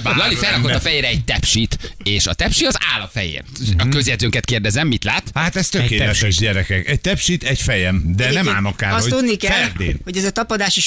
Lali 0.03 0.35
felrakott 0.35 0.71
a 0.73 0.79
fejére 0.79 1.07
egy 1.07 1.23
tepsit, 1.23 1.95
és 2.03 2.27
a 2.27 2.33
tepsi 2.33 2.65
az 2.65 2.77
áll 2.93 3.01
a 3.01 3.09
fején. 3.13 3.43
A 3.77 3.87
közjegyzőnket 3.87 4.45
kérdezem, 4.45 4.87
mit 4.87 5.03
lát? 5.03 5.23
Hát 5.33 5.55
ez 5.55 5.69
tökéletes 5.69 6.37
gyerekek. 6.37 6.87
Egy 6.87 7.01
tepsit, 7.01 7.43
egy 7.43 7.61
fejem, 7.61 8.03
de 8.05 8.23
nem 8.23 8.31
Egyébként 8.31 8.55
ám 8.55 8.65
akár, 8.65 8.93
Azt 8.93 9.07
tudni 9.09 9.35
kell, 9.35 9.69
hogy 10.03 10.17
ez 10.17 10.23
a 10.23 10.31
tapadási 10.31 10.81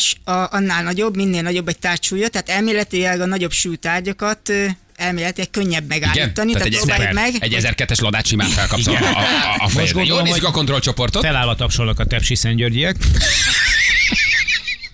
súrlódás 0.00 0.16
a, 0.50 0.56
annál 0.56 0.82
nagyobb, 0.82 1.16
minél 1.16 1.42
nagyobb 1.42 1.68
egy 1.68 1.78
tárgysúlya, 1.78 2.28
tehát 2.28 2.48
elméletileg 2.48 3.20
a 3.20 3.26
nagyobb 3.26 3.52
súlyú 3.52 3.76
tárgyakat 3.76 4.48
ö, 4.48 4.66
elméletileg 4.96 5.50
könnyebb 5.50 5.90
Igen? 5.92 6.08
megállítani, 6.08 6.52
tehát, 6.52 6.66
egy, 6.66 6.76
próbálj 6.76 7.00
ezer- 7.00 7.14
meg. 7.14 7.34
egy 7.38 7.56
1002-es 7.60 8.00
ladát 8.00 8.26
simán 8.26 8.48
felkapsz 8.48 8.86
a, 8.86 8.92
a, 8.92 9.64
a. 9.64 9.70
Jó, 9.74 9.84
gondolom, 9.92 10.26
hogy- 10.26 10.44
a 10.44 10.50
kontrollcsoportot. 10.50 11.22
Felállva 11.24 11.54
tapsolnak 11.54 11.98
a 11.98 12.04
tepsi 12.04 12.34
szentgyörgyiek. 12.34 12.96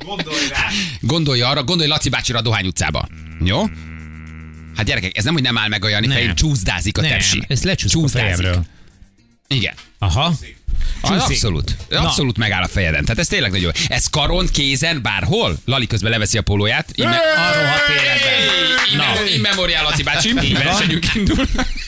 Gondolj 0.05 0.49
rá. 0.51 0.67
Gondolj 1.01 1.41
arra, 1.41 1.63
gondolj 1.65 1.89
Laci 1.89 2.09
bácsira 2.09 2.39
a 2.39 2.43
Dohány 2.43 2.67
utcába. 2.67 3.09
Jó? 3.45 3.65
Hát 4.77 4.87
gyerekek, 4.87 5.17
ez 5.17 5.25
nem, 5.25 5.33
hogy 5.33 5.43
nem 5.43 5.59
áll 5.59 5.69
meg 5.69 5.85
a 5.85 5.89
Jani 5.89 6.09
fején, 6.09 6.35
csúszdázik 6.35 6.99
a 6.99 7.01
Nem, 7.01 7.11
tepsi. 7.11 7.45
ezt 7.49 7.65
lecsúszik 7.65 8.03
a 8.05 8.09
fejemről. 8.09 8.65
Igen. 9.55 9.75
Aha. 9.99 10.35
Csúszik. 11.03 11.21
abszolút. 11.23 11.77
Abszolút 11.91 12.37
megáll 12.39 12.63
a 12.63 12.69
fejeden. 12.69 13.03
Tehát 13.03 13.19
ez 13.19 13.27
tényleg 13.29 13.51
nagyon 13.51 13.73
jó. 13.77 13.83
Ez 13.97 14.07
karon, 14.07 14.47
kézen, 14.53 15.03
bárhol? 15.03 15.59
Lali 15.65 15.87
közben 15.87 16.11
leveszi 16.11 16.39
a 16.39 16.43
pólóját. 16.43 16.91
Ime- 16.95 17.17
A 17.17 17.53
rohadt 17.55 17.89
életben. 17.89 19.27
In 19.35 19.41
memorial, 19.41 19.83
Laci 19.83 20.03
bácsi. 20.03 20.29
Így 20.29 20.53
van. 20.53 20.63
Versenyünk 20.65 21.15
indul. 21.15 21.45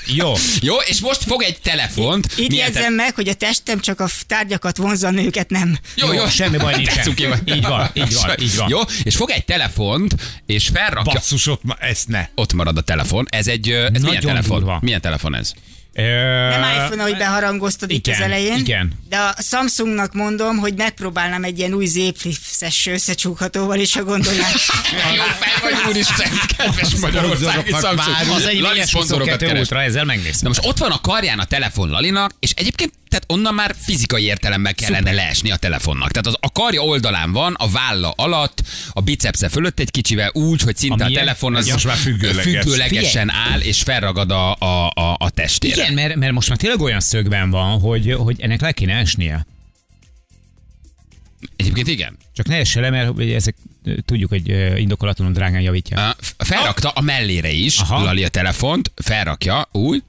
Jó. 0.06 0.32
Jó, 0.60 0.76
és 0.76 1.00
most 1.00 1.22
fog 1.22 1.42
egy 1.42 1.60
telefont. 1.60 2.32
Itt 2.36 2.48
Milyen 2.48 2.72
jegyzem 2.72 2.94
meg, 2.94 3.14
hogy 3.14 3.28
a 3.28 3.34
testem 3.34 3.80
csak 3.80 4.00
a 4.00 4.08
tárgyakat 4.26 4.76
vonzza, 4.76 5.06
a 5.06 5.10
nőket 5.10 5.50
nem. 5.50 5.78
Jó, 5.94 6.12
jó. 6.12 6.28
semmi 6.28 6.56
baj 6.56 6.74
nincsen. 6.76 6.94
Te 6.94 7.02
cuki 7.02 7.26
vagy. 7.26 7.40
Így 7.56 7.62
van, 7.66 7.90
így 7.94 8.14
van, 8.14 8.34
így 8.40 8.56
van. 8.56 8.68
Jó, 8.68 8.80
és 9.02 9.16
fog 9.16 9.30
egy 9.30 9.44
telefont, 9.44 10.14
és 10.46 10.68
felrakja. 10.74 11.12
Basszus, 11.12 11.46
ott 11.46 11.62
ma, 11.64 11.74
ezt 11.74 12.08
ne. 12.08 12.28
Ott 12.34 12.52
marad 12.52 12.76
a 12.76 12.80
telefon. 12.82 13.26
Ez 13.30 13.46
egy, 13.46 13.68
ez 13.70 13.78
milyen 13.90 14.00
Nagyon 14.02 14.20
telefon? 14.20 14.58
durva. 14.58 14.78
Milyen 14.82 15.00
telefon 15.00 15.34
ez? 15.34 15.52
Nem 15.92 16.62
iPhone, 16.62 17.02
ahogy 17.02 17.16
beharangoztad 17.16 17.90
itt 17.90 18.06
igen, 18.06 18.20
az 18.20 18.26
elején. 18.26 18.58
igen. 18.58 18.92
De 19.08 19.16
a 19.16 19.34
Samsungnak 19.42 20.12
mondom, 20.12 20.56
hogy 20.56 20.74
megpróbálnám 20.74 21.44
egy 21.44 21.58
ilyen 21.58 21.74
új 21.74 21.86
zépflipszes 21.86 22.86
összecsukhatóval 22.86 23.78
is, 23.78 23.94
ha 23.94 24.04
gondolják. 24.04 24.52
Jó 25.16 25.22
fej 25.22 25.70
vagy, 25.70 25.80
úristen, 25.90 26.28
kedves 26.56 26.94
magyarországi 27.00 27.70
Samsung. 27.70 28.34
Az 28.34 28.46
egy 28.46 28.60
Lali 28.60 28.82
szponzorokat 28.82 29.30
22 29.30 29.46
keres. 29.46 29.60
ultra, 29.60 29.82
ezzel 29.82 30.04
megnéztem. 30.04 30.38
Na 30.42 30.48
most 30.48 30.66
ott 30.66 30.78
van 30.78 30.90
a 30.90 31.00
karján 31.00 31.38
a 31.38 31.44
telefon 31.44 31.90
Lalinak, 31.90 32.32
és 32.40 32.50
egyébként 32.50 32.92
tehát 33.10 33.24
onnan 33.28 33.54
már 33.54 33.74
fizikai 33.78 34.24
értelemben 34.24 34.74
kellene 34.74 34.96
Szuper. 34.98 35.14
leesni 35.14 35.50
a 35.50 35.56
telefonnak. 35.56 36.10
Tehát 36.10 36.26
az, 36.26 36.36
a 36.40 36.52
karja 36.52 36.82
oldalán 36.82 37.32
van, 37.32 37.54
a 37.58 37.68
válla 37.70 38.10
alatt, 38.16 38.62
a 38.90 39.00
bicepsze 39.00 39.48
fölött 39.48 39.80
egy 39.80 39.90
kicsivel 39.90 40.30
úgy, 40.32 40.60
hogy 40.62 40.76
szinte 40.76 41.04
A 41.04 41.06
a, 41.06 41.10
telefon 41.10 41.54
az 41.54 41.68
Most 41.68 41.84
már 41.86 41.96
függőleges. 41.96 42.42
függőlegesen 42.42 43.30
áll, 43.30 43.60
és 43.60 43.82
felragad 43.82 44.30
a, 44.30 44.54
a, 44.54 44.90
a, 44.94 45.16
a 45.18 45.30
testére. 45.30 45.82
Igen, 45.82 45.92
mert, 45.94 46.14
mert 46.16 46.32
most 46.32 46.48
már 46.48 46.58
tényleg 46.58 46.80
olyan 46.80 47.00
szögben 47.00 47.50
van, 47.50 47.80
hogy, 47.80 48.12
hogy 48.12 48.40
ennek 48.40 48.60
le 48.60 48.72
kéne 48.72 48.94
esnie. 48.94 49.46
Egyébként 51.56 51.88
igen. 51.88 52.16
Csak 52.34 52.46
ne 52.46 52.56
esse 52.56 52.80
le, 52.80 52.90
mert 52.90 53.18
ezek 53.20 53.56
tudjuk, 54.04 54.30
hogy 54.30 54.50
ö, 54.50 54.76
indokolatlanul 54.76 55.32
drágán 55.34 55.60
javítja. 55.60 56.16
Felrakta 56.38 56.88
a 56.88 57.00
mellére 57.00 57.50
is, 57.50 57.78
Aha. 57.78 58.02
Lali 58.02 58.24
a 58.24 58.28
telefont, 58.28 58.92
felrakja, 58.96 59.68
úgy. 59.72 60.02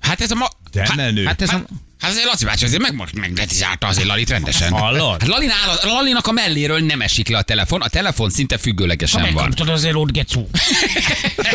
Hát 0.00 0.20
ez 0.20 0.30
a 0.30 0.34
ma... 0.34 0.48
Hát. 0.74 1.24
Hát 1.24 1.42
ez 1.42 1.48
a... 1.52 1.64
Hát, 2.04 2.12
hát 2.12 2.22
azért 2.22 2.32
Laci 2.32 2.44
bácsi 2.44 2.64
azért 2.64 2.80
meg, 2.80 3.10
megletizálta 3.14 3.86
azért 3.86 4.06
Lalit 4.06 4.28
rendesen. 4.28 4.72
Hallod? 4.72 5.20
Hát 5.20 5.26
Lalin 5.28 5.50
áll, 5.50 5.78
Lalinak 5.82 6.26
a 6.26 6.32
melléről 6.32 6.80
nem 6.80 7.00
esik 7.00 7.28
le 7.28 7.38
a 7.38 7.42
telefon, 7.42 7.80
a 7.80 7.88
telefon 7.88 8.30
szinte 8.30 8.58
függőlegesen 8.58 9.32
van. 9.32 9.54
azért 9.66 9.94
ott 9.94 10.10
gecu. 10.12 10.40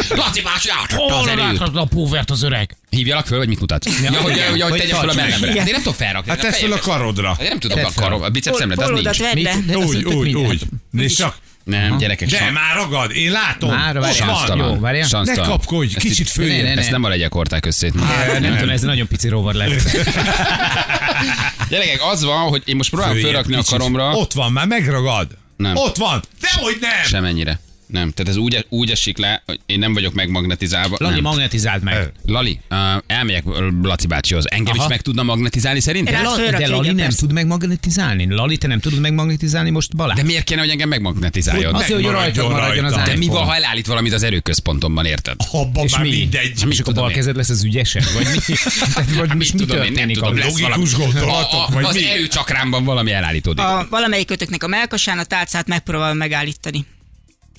Laci 0.09 0.41
bácsi 0.41 0.69
átadta 0.81 1.19
az 1.19 1.27
erőt. 1.27 1.59
a 1.59 1.85
púvert 1.85 2.31
az 2.31 2.43
öreg. 2.43 2.77
Hívjalak 2.89 3.25
föl, 3.25 3.37
vagy 3.37 3.47
mit 3.47 3.59
mutat? 3.59 3.85
Ja, 3.85 4.21
hogy, 4.21 4.31
igen. 4.31 4.49
hogy, 4.49 4.61
hogy 4.61 4.79
tegye 4.79 4.95
föl 4.95 5.09
a 5.09 5.13
mellemre. 5.13 5.49
Igen. 5.49 5.63
De 5.63 5.69
én 5.69 5.71
nem 5.71 5.81
tudom 5.81 5.93
felrakni. 5.93 6.29
Hát 6.29 6.39
tesz 6.39 6.59
fel 6.59 6.71
a 6.71 6.79
karodra. 6.79 7.29
Azért 7.31 7.49
nem 7.49 7.59
tudom 7.59 7.77
Tedd 7.77 7.85
a 7.85 7.89
fel. 7.89 8.03
karom, 8.03 8.21
a 8.21 8.29
bicep 8.29 8.55
szemlet, 8.55 8.79
az 8.79 8.89
nincs. 9.33 9.65
De 9.65 9.77
Úgy, 9.77 10.03
úgy, 10.03 10.35
úgy. 10.35 10.61
Nézd 10.91 11.15
csak. 11.15 11.37
Nem, 11.63 11.97
gyerekek, 11.97 12.29
De 12.29 12.37
san- 12.37 12.53
már 12.53 12.75
ragad, 12.75 13.11
én 13.11 13.31
látom. 13.31 13.69
Már. 13.69 13.97
Ott 13.97 14.17
van. 14.47 14.57
Jó, 14.57 14.79
várjál. 14.79 15.23
Ne 15.23 15.33
kapkodj, 15.35 15.95
Ezt 15.95 16.05
kicsit 16.05 16.29
följebb. 16.29 16.61
Ne, 16.63 16.67
ne, 16.69 16.73
ne. 16.73 16.81
Ezt 16.81 16.91
nem 16.91 17.03
a 17.03 17.07
legyek 17.09 17.31
hordták 17.33 17.65
össze. 17.65 17.87
itt. 17.87 17.93
Nem, 17.93 18.41
nem 18.41 18.53
tudom, 18.57 18.69
ez 18.69 18.81
nagyon 18.81 19.07
pici 19.07 19.27
rovar 19.27 19.53
lett. 19.53 19.81
Gyerekek, 21.69 21.99
az 22.11 22.23
van, 22.23 22.49
hogy 22.49 22.61
én 22.65 22.75
most 22.75 22.89
próbálom 22.89 23.17
fölrakni 23.17 23.55
a 23.55 23.61
karomra. 23.65 24.11
Ott 24.11 24.33
van, 24.33 24.51
már 24.51 24.67
megragad. 24.67 25.27
Nem. 25.57 25.75
Ott 25.75 25.97
van. 25.97 26.23
Dehogy 26.41 26.77
nem. 26.81 27.03
Semennyire. 27.05 27.59
Nem, 27.91 28.11
tehát 28.11 28.31
ez 28.31 28.37
úgy, 28.37 28.65
úgy 28.69 28.91
esik 28.91 29.17
le, 29.17 29.43
hogy 29.45 29.59
én 29.65 29.79
nem 29.79 29.93
vagyok 29.93 30.13
megmagnetizálva. 30.13 30.95
Lali, 30.99 31.13
nem. 31.13 31.23
magnetizáld 31.23 31.83
meg. 31.83 32.11
Lali, 32.25 32.59
uh, 32.69 32.77
elmegyek 33.07 33.43
Laci 33.83 34.07
bácsihoz. 34.07 34.45
Engem 34.49 34.73
Aha. 34.73 34.83
is 34.83 34.89
meg 34.89 35.01
tudna 35.01 35.23
magnetizálni 35.23 35.79
szerintem? 35.79 36.13
Rád 36.13 36.23
La- 36.23 36.57
de 36.57 36.67
Lali 36.67 36.91
nem 36.91 37.09
tud 37.09 37.33
megmagnetizálni. 37.33 38.33
Lali, 38.33 38.57
te 38.57 38.67
nem 38.67 38.79
tudod 38.79 38.99
megmagnetizálni 38.99 39.69
most 39.69 39.95
Balázs? 39.95 40.17
De 40.17 40.23
miért 40.23 40.43
kéne, 40.43 40.59
hogy 40.59 40.69
engem 40.69 40.89
megmagnetizáljon? 40.89 41.75
Azért, 41.75 41.91
hogy 41.93 42.03
rajtad 42.03 42.51
maradjon 42.51 42.85
az 42.85 42.93
rajta. 42.93 43.11
De 43.11 43.17
mi 43.17 43.25
van, 43.27 43.43
ha 43.45 43.55
elállít 43.55 43.87
valamit 43.87 44.13
az 44.13 44.23
erőközpontomban, 44.23 45.05
érted? 45.05 45.35
Abban 45.51 45.83
És 45.83 45.91
már 45.91 46.01
mi? 46.01 46.09
mindegy. 46.09 46.63
És 46.69 46.79
akkor 46.79 46.93
bal 46.93 47.11
kezed 47.11 47.35
lesz 47.35 47.49
az 47.49 47.63
ügyesebb? 47.63 48.03
Vagy 48.13 48.27
mi? 48.33 48.53
Tehát, 48.93 49.15
vagy 49.15 49.35
mi 49.35 49.45
tudom 49.45 49.75
én, 49.75 49.81
nem 49.81 49.87
történik? 49.93 50.15
tudom, 50.15 50.29
akkor? 50.29 50.43
lesz 50.43 50.59
Logikus 50.59 50.93
valami. 50.93 51.11
gondolatok, 51.13 51.73
vagy 51.73 51.83
az 51.83 51.95
erőcsakrámban 51.97 52.83
valami 52.83 53.11
elállítódik. 53.11 53.63
Valamelyik 53.89 54.27
kötöknek 54.27 54.63
a 54.63 54.67
melkasán 54.67 55.17
a 55.19 55.23
tálcát 55.23 55.67
megpróbálom 55.67 56.17
megállítani. 56.17 56.85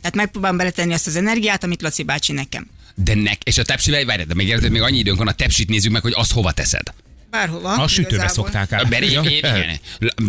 Tehát 0.00 0.16
megpróbálom 0.16 0.56
beletenni 0.56 0.92
azt 0.92 1.06
az 1.06 1.16
energiát, 1.16 1.64
amit 1.64 1.82
Laci 1.82 2.02
bácsi 2.02 2.32
nekem. 2.32 2.66
De 2.94 3.14
nek, 3.14 3.42
és 3.42 3.58
a 3.58 3.62
tepsivel, 3.62 4.04
várj, 4.04 4.22
de 4.22 4.34
még, 4.34 4.48
érted, 4.48 4.70
még 4.70 4.82
annyi 4.82 4.98
időnk 4.98 5.18
van, 5.18 5.28
a 5.28 5.32
tepsit 5.32 5.68
nézzük 5.68 5.92
meg, 5.92 6.02
hogy 6.02 6.12
azt 6.16 6.32
hova 6.32 6.52
teszed. 6.52 6.92
Bárhova. 7.30 7.72
A 7.74 7.88
sütőbe 7.88 8.08
igazából. 8.08 8.34
szokták 8.34 8.72
át. 8.72 8.88
Beri, 8.88 9.10
én, 9.12 9.22
igen. 9.24 9.78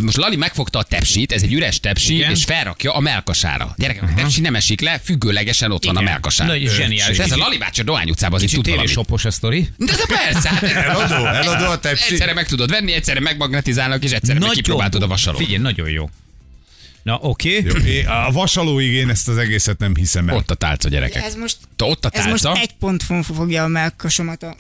Most 0.03 0.17
Lali 0.17 0.36
megfogta 0.36 0.79
a 0.79 0.84
tepsit, 0.84 1.31
ez 1.31 1.41
egy 1.43 1.53
üres 1.53 1.79
tepsi, 1.79 2.15
Igen. 2.15 2.31
és 2.31 2.43
felrakja 2.43 2.93
a 2.93 2.99
melkasára. 2.99 3.73
Gyerekek, 3.77 4.03
a 4.03 4.13
tepsi 4.15 4.41
nem 4.41 4.55
esik 4.55 4.81
le, 4.81 4.99
függőlegesen 5.03 5.71
ott 5.71 5.86
van 5.86 5.95
a 5.95 5.99
Igen. 5.99 6.12
melkasán. 6.12 6.47
Nagy 6.47 6.69
zseniális. 6.69 7.17
És 7.17 7.23
ez 7.23 7.31
a 7.31 7.38
Lali 7.38 7.57
bácsi 7.57 7.81
a 7.81 7.84
Dohány 7.84 8.10
utcában 8.10 8.36
azért 8.36 8.51
tud 8.53 8.65
valamit. 8.65 8.86
tévésopos 8.88 9.25
a 9.25 9.31
sztori. 9.31 9.69
De, 9.77 9.95
de 9.95 10.05
persze, 10.07 10.49
hát 10.49 10.63
Eladó, 10.63 11.25
eladó 11.25 11.65
a 11.71 11.79
tepsi. 11.79 12.12
Egyszerre 12.13 12.34
meg 12.34 12.47
tudod 12.47 12.69
venni, 12.69 12.91
egyszerre 12.93 13.19
megmagnetizálnak, 13.19 14.03
és 14.03 14.12
egyszerre 14.12 14.39
meg 14.39 14.49
kipróbáltad 14.49 15.01
a 15.03 15.07
vasalót. 15.07 15.39
Figyelj, 15.39 15.57
nagyon 15.62 15.89
jó. 15.89 16.10
Na, 17.03 17.17
oké. 17.21 17.63
Én- 17.85 18.07
A 18.07 18.31
vasalóig 18.31 18.91
én 18.93 19.09
ezt 19.09 19.27
az 19.27 19.37
egészet 19.37 19.79
nem 19.79 19.95
hiszem 19.95 20.29
el. 20.29 20.35
Ott 20.35 20.51
a 20.51 20.55
tálca, 20.55 20.89
gyerekek. 20.89 21.23
Ez 21.23 21.35
most, 21.35 21.57
Te 21.75 21.85
ott 21.85 22.05
a 22.05 22.09
ez 22.13 22.25
most 22.25 22.43
tálca. 22.43 22.61
egy 22.61 22.73
pont 22.79 23.03
fogja 23.23 23.63
a 23.63 23.67
melkasomat 23.67 24.43
a 24.43 24.55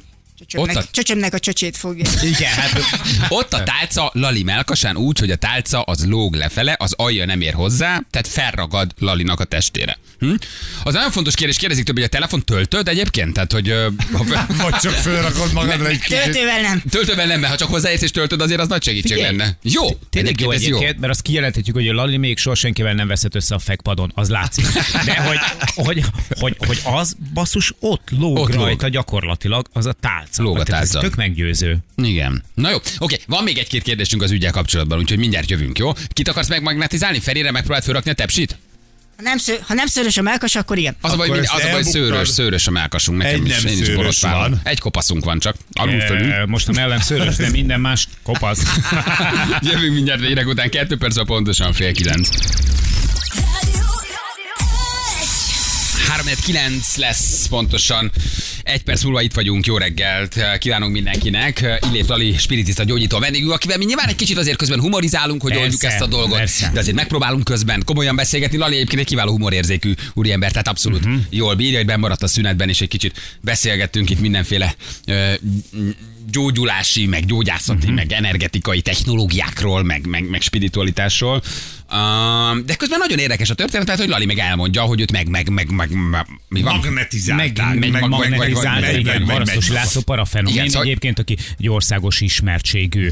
csöcsömnek, 0.47 0.75
Ott 0.77 0.83
a- 0.83 0.87
csöcsömnek 0.91 1.33
a 1.33 1.39
csöcsét 1.39 1.77
fogja. 1.77 2.05
Igen, 2.23 2.51
hát 2.51 2.81
Ott 3.29 3.53
a 3.53 3.63
tálca 3.63 4.11
Lali 4.13 4.43
melkasán 4.43 4.97
úgy, 4.97 5.19
hogy 5.19 5.31
a 5.31 5.35
tálca 5.35 5.81
az 5.81 6.05
lóg 6.05 6.33
lefele, 6.35 6.75
az 6.79 6.93
alja 6.97 7.25
nem 7.25 7.41
ér 7.41 7.53
hozzá, 7.53 8.01
tehát 8.09 8.27
felragad 8.27 8.91
Lalinak 8.99 9.39
a 9.39 9.43
testére. 9.43 9.97
Hm? 10.19 10.33
Az 10.83 10.93
nagyon 10.93 11.11
fontos 11.11 11.35
kérdés, 11.35 11.57
kérdezik 11.57 11.85
több, 11.85 11.95
hogy 11.95 12.03
a 12.03 12.07
telefon 12.07 12.43
töltöd 12.43 12.87
egyébként? 12.87 13.33
Tehát, 13.33 13.51
hogy 13.51 13.73
ha 14.13 14.23
Vagy 14.61 14.75
csak 14.81 14.93
fölrakod 14.93 15.53
magadra 15.53 15.87
egy 15.87 15.99
kicsit. 15.99 16.23
Töltővel 16.23 16.61
nem. 16.61 16.83
töltővel 16.89 17.25
nem, 17.27 17.39
mert 17.39 17.51
ha 17.51 17.57
csak 17.57 17.69
hozzáérsz 17.69 18.01
és 18.01 18.11
töltöd, 18.11 18.41
azért 18.41 18.59
az 18.59 18.67
nagy 18.67 18.83
segítség 18.83 19.11
Figyelj, 19.11 19.37
lenne. 19.37 19.57
Jó, 19.61 19.83
Tényleg 20.09 20.39
jó 20.39 20.51
ez 20.51 20.61
egyébként, 20.61 20.99
mert 20.99 21.11
azt 21.11 21.21
kijelenthetjük, 21.21 21.75
hogy 21.75 21.87
a 21.87 21.93
Lali 21.93 22.17
még 22.17 22.37
soha 22.37 22.55
senkivel 22.55 22.93
nem 22.93 23.07
veszett 23.07 23.35
össze 23.35 23.55
a 23.55 23.59
fekpadon, 23.59 24.11
az 24.15 24.29
látszik. 24.29 24.65
De 25.05 25.15
hogy, 25.21 25.37
hogy, 25.75 26.03
hogy, 26.39 26.55
hogy 26.67 26.79
az 26.83 27.15
basszus 27.33 27.73
ott 27.79 28.09
lóg 28.09 28.37
Ott 28.37 28.41
ott 28.49 28.53
lóg. 28.55 28.63
rajta 28.65 28.87
gyakorlatilag, 28.89 29.67
az 29.73 29.85
a 29.85 29.93
tálca. 29.93 30.30
Lóg 30.37 30.59
a 30.59 30.63
Tehát 30.63 30.81
ez 30.83 30.89
tálca. 30.89 31.07
Tök 31.07 31.15
meggyőző. 31.17 31.77
Igen. 31.95 32.43
Na 32.53 32.69
jó, 32.69 32.77
oké, 32.99 33.19
van 33.27 33.43
még 33.43 33.57
egy-két 33.57 33.83
kérdésünk 33.83 34.21
az 34.21 34.31
ügyel 34.31 34.51
kapcsolatban, 34.51 34.99
úgyhogy 34.99 35.19
mindjárt 35.19 35.49
jövünk, 35.49 35.77
jó? 35.77 35.91
Kit 36.07 36.27
akarsz 36.27 36.47
megmagnetizálni? 36.49 37.19
Ferére 37.19 37.51
megpróbált 37.51 37.83
fölrakni 37.83 38.11
a 38.11 38.13
tepsit? 38.13 38.57
Ha 39.17 39.23
nem, 39.23 39.37
sző, 39.37 39.57
ha 39.67 39.73
nem 39.73 39.87
szörös 39.87 40.17
a 40.17 40.21
melkas, 40.21 40.55
akkor 40.55 40.77
igen. 40.77 40.95
Az 41.01 41.11
a 41.11 41.15
baj, 41.15 41.29
mind- 41.29 41.47
az 41.53 41.63
a 41.63 41.69
baj 41.71 41.83
szőrös, 41.83 42.29
szőrös 42.29 42.67
a 42.67 42.71
melkasunk. 42.71 43.17
Nekem 43.17 43.41
Egy 43.41 43.47
is, 43.47 43.55
nem 43.61 43.65
én 43.65 43.71
is 43.71 43.85
szőrös 43.85 43.95
borotválom. 43.95 44.39
van. 44.49 44.59
Egy 44.63 44.79
kopaszunk 44.79 45.23
van 45.25 45.39
csak. 45.39 45.55
Alul 45.73 45.99
fölül. 45.99 46.31
E, 46.31 46.45
most 46.45 46.67
a 46.69 46.71
mellem 46.71 46.99
szőrös, 46.99 47.35
de 47.35 47.49
minden 47.49 47.79
más 47.79 48.07
kopasz. 48.23 48.63
Jövünk 49.71 49.93
mindjárt 49.93 50.19
végre 50.19 50.45
után, 50.45 50.69
kettő 50.69 50.97
perc 50.97 51.17
a 51.17 51.23
pontosan 51.23 51.73
fél 51.73 51.93
kilenc. 51.93 52.29
3 56.11 56.25
9 56.45 56.95
lesz 56.95 57.47
pontosan. 57.47 58.11
Egy 58.63 58.83
perc 58.83 59.03
múlva 59.03 59.21
itt 59.21 59.33
vagyunk, 59.33 59.65
jó 59.65 59.77
reggelt 59.77 60.57
kívánunk 60.59 60.91
mindenkinek. 60.91 61.79
Illét 61.87 62.07
Lali, 62.07 62.37
spiritista 62.37 62.83
gyógyító 62.83 63.19
vendégünk, 63.19 63.51
akivel 63.51 63.77
mi 63.77 63.85
nyilván 63.85 64.07
egy 64.07 64.15
kicsit 64.15 64.37
azért 64.37 64.57
közben 64.57 64.79
humorizálunk, 64.79 65.41
hogy 65.41 65.51
Persze, 65.51 65.65
oldjuk 65.65 65.83
ezt 65.83 66.01
a 66.01 66.05
dolgot, 66.05 66.37
persze. 66.37 66.69
de 66.73 66.79
azért 66.79 66.95
megpróbálunk 66.95 67.43
közben 67.43 67.81
komolyan 67.85 68.15
beszélgetni. 68.15 68.57
Lali 68.57 68.75
egyébként 68.75 69.01
egy 69.01 69.07
kiváló 69.07 69.31
humorérzékű 69.31 69.93
úriember, 70.13 70.51
tehát 70.51 70.67
abszolút 70.67 71.05
uh-huh. 71.05 71.21
jól 71.29 71.55
bírja, 71.55 71.77
hogy 71.77 71.85
bemaradt 71.85 72.23
a 72.23 72.27
szünetben, 72.27 72.69
és 72.69 72.81
egy 72.81 72.87
kicsit 72.87 73.37
beszélgettünk 73.41 74.09
itt 74.09 74.19
mindenféle 74.19 74.75
ö, 75.05 75.33
gyógyulási, 76.31 77.05
meg 77.05 77.25
gyógyászati, 77.25 77.79
uh-huh. 77.79 77.95
meg 77.95 78.11
energetikai 78.11 78.81
technológiákról, 78.81 79.83
meg, 79.83 80.07
meg, 80.07 80.29
meg 80.29 80.41
spiritualitásról. 80.41 81.43
Uh, 81.93 82.59
de 82.65 82.75
közben 82.75 82.99
nagyon 82.99 83.17
érdekes 83.19 83.49
a 83.49 83.53
történet, 83.53 83.87
mert 83.87 83.99
hogy 83.99 84.07
Lali 84.09 84.25
meg 84.25 84.37
elmondja, 84.37 84.81
hogy 84.81 85.01
őt 85.01 85.11
meg, 85.11 85.27
meg, 85.29 85.49
meg, 85.49 85.69
meg, 85.69 85.89
meg 85.91 86.25
mi 86.47 86.61
van? 86.61 86.75
Magnetizálták. 86.75 87.79
Meg, 87.79 87.91
meg, 87.91 88.09
vagy- 88.09 88.97
igen, 88.97 89.25
Harasztos 89.25 89.69
László 89.69 90.01
parafenomén 90.01 90.53
Igen, 90.53 90.67
szóval- 90.67 90.83
egyébként, 90.85 91.19
aki 91.19 91.37
egy 91.59 91.69
országos 91.69 92.21
ismertségű 92.21 93.11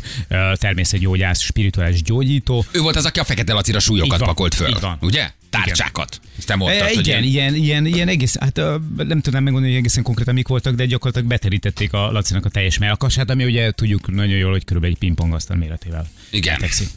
természetgyógyász, 0.54 1.42
spirituális 1.42 2.02
gyógyító. 2.02 2.66
Ő 2.72 2.80
volt 2.80 2.96
az, 2.96 3.06
aki 3.06 3.20
a 3.20 3.24
fekete 3.24 3.54
lacira 3.54 3.80
súlyokat 3.80 4.20
pakolt 4.24 4.54
föl. 4.56 4.78
Ugye? 5.02 5.30
tárcsákat. 5.50 6.20
Ezt 6.38 6.48
te 6.48 6.56
mondtad, 6.56 6.82
E, 6.82 6.94
hogy 6.94 7.08
igen, 7.08 7.24
ilyen, 7.24 7.56
ilyen, 7.56 7.86
ilyen 7.86 8.08
egész, 8.08 8.38
hát 8.38 8.56
nem 8.98 9.22
tudnám 9.22 9.44
megmondani, 9.44 9.68
hogy 9.74 9.76
egészen 9.82 10.04
konkrétan 10.04 10.34
mik 10.34 10.48
voltak, 10.48 10.76
de 10.76 10.86
gyakorlatilag 10.86 11.28
beterítették 11.28 11.94
a 11.94 12.12
Lacinak 12.12 12.46
a 12.46 12.50
teljes 12.50 12.78
melkasát, 12.78 13.30
ami 13.30 13.44
ugye 13.44 13.72
tudjuk 13.72 14.12
nagyon 14.12 14.38
jól, 14.38 14.52
hogy 14.52 14.64
körülbelül 14.64 14.96
egy 14.96 15.02
pingpongasztal 15.02 15.58
méretével. 15.58 16.08
Igen. 16.30 16.56
Betegszik. 16.56 16.88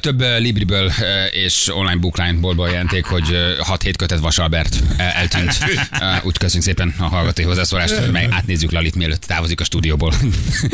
Több 0.00 0.20
Libriből 0.20 0.92
és 1.30 1.68
online 1.74 1.96
bookline 1.96 2.32
boltból 2.32 2.68
jelenték, 2.68 3.04
hogy 3.04 3.24
6-7 3.58 3.94
kötet 3.96 4.18
Vasalbert 4.18 4.82
eltűnt. 4.96 5.58
Úgy 6.26 6.38
köszönjük 6.38 6.64
szépen 6.64 6.94
a 6.98 7.04
hallgatói 7.04 7.44
hozzászólást, 7.44 8.10
meg 8.12 8.28
átnézzük 8.30 8.70
Lalit, 8.70 8.94
mielőtt 8.94 9.24
távozik 9.24 9.60
a 9.60 9.64
stúdióból. 9.64 10.14